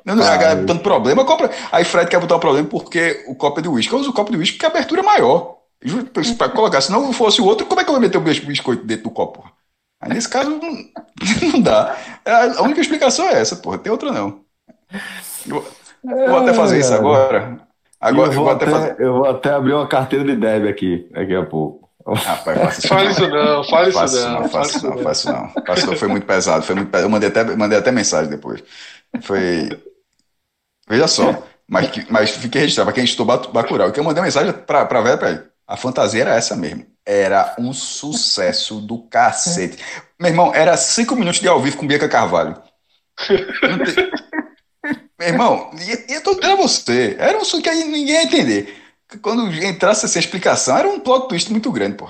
[0.04, 1.50] Não, não, a galera botando problema, compra.
[1.70, 3.92] Aí Fred quer botar um problema porque o copo é de uísque.
[3.92, 5.58] Eu uso o copo de uísque porque a abertura é maior.
[6.38, 8.84] Para colocar, se não fosse o outro, como é que eu vou meter o biscoito
[8.84, 9.44] dentro do copo?
[10.02, 10.58] Aí nesse caso não,
[11.52, 11.96] não dá.
[12.24, 13.78] A única explicação é essa, porra.
[13.78, 14.40] Tem outra não.
[15.46, 15.64] Eu,
[16.02, 17.60] vou até fazer isso agora.
[18.00, 18.96] Agora eu vou, eu vou até, até fazer...
[19.00, 21.88] eu vou até abrir uma carteira de débito aqui daqui a pouco.
[22.04, 24.40] Rapaz, fale isso não, fale isso não.
[24.40, 25.48] Não, faço não, faço não.
[25.64, 27.06] Faço, foi muito pesado, foi muito pesado.
[27.06, 28.62] Eu mandei até, mandei até mensagem depois.
[29.22, 29.68] Foi.
[30.88, 31.44] Veja só.
[31.68, 33.88] Mas, mas fiquei registrado para quem estudou Bacurau.
[33.88, 35.51] E que eu mandei mensagem para a velha para ele.
[35.66, 36.86] A fantasia era essa mesmo.
[37.04, 39.82] Era um sucesso do cacete.
[40.20, 42.60] Meu irmão, era cinco minutos de ao vivo com Bianca Carvalho.
[45.18, 48.24] Meu irmão, e, eu tô dizendo a você, era um som que aí ninguém ia
[48.24, 48.76] entender.
[49.20, 52.08] Quando entrasse essa explicação, era um plot twist muito grande, pô.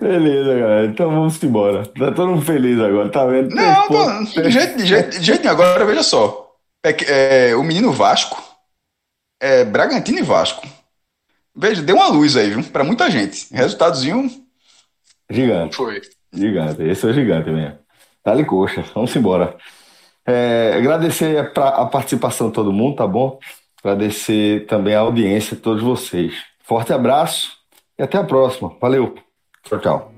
[0.00, 0.86] Beleza, galera.
[0.86, 1.86] Então vamos embora.
[1.86, 3.54] Tá todo mundo feliz agora, tá vendo?
[3.54, 4.04] Não, pô,
[4.42, 6.54] de jeito, de jeito, de jeito Agora veja só.
[6.84, 8.40] É, é, o menino Vasco,
[9.40, 10.66] é, Bragantino e Vasco.
[11.54, 12.62] Veja, deu uma luz aí, viu?
[12.64, 13.52] Pra muita gente.
[13.52, 14.30] Resultadozinho.
[15.30, 15.76] Gigante.
[15.76, 16.00] Foi.
[16.32, 16.82] Gigante.
[16.82, 17.78] Esse é gigante mesmo.
[18.24, 18.84] Dá-lhe coxa.
[18.94, 19.56] Vamos embora.
[20.26, 23.38] É, agradecer a, a participação de todo mundo, tá bom?
[23.82, 26.34] Agradecer também a audiência de todos vocês.
[26.60, 27.52] Forte abraço
[27.98, 28.76] e até a próxima.
[28.80, 29.14] Valeu.
[29.62, 30.15] Tchau, tchau.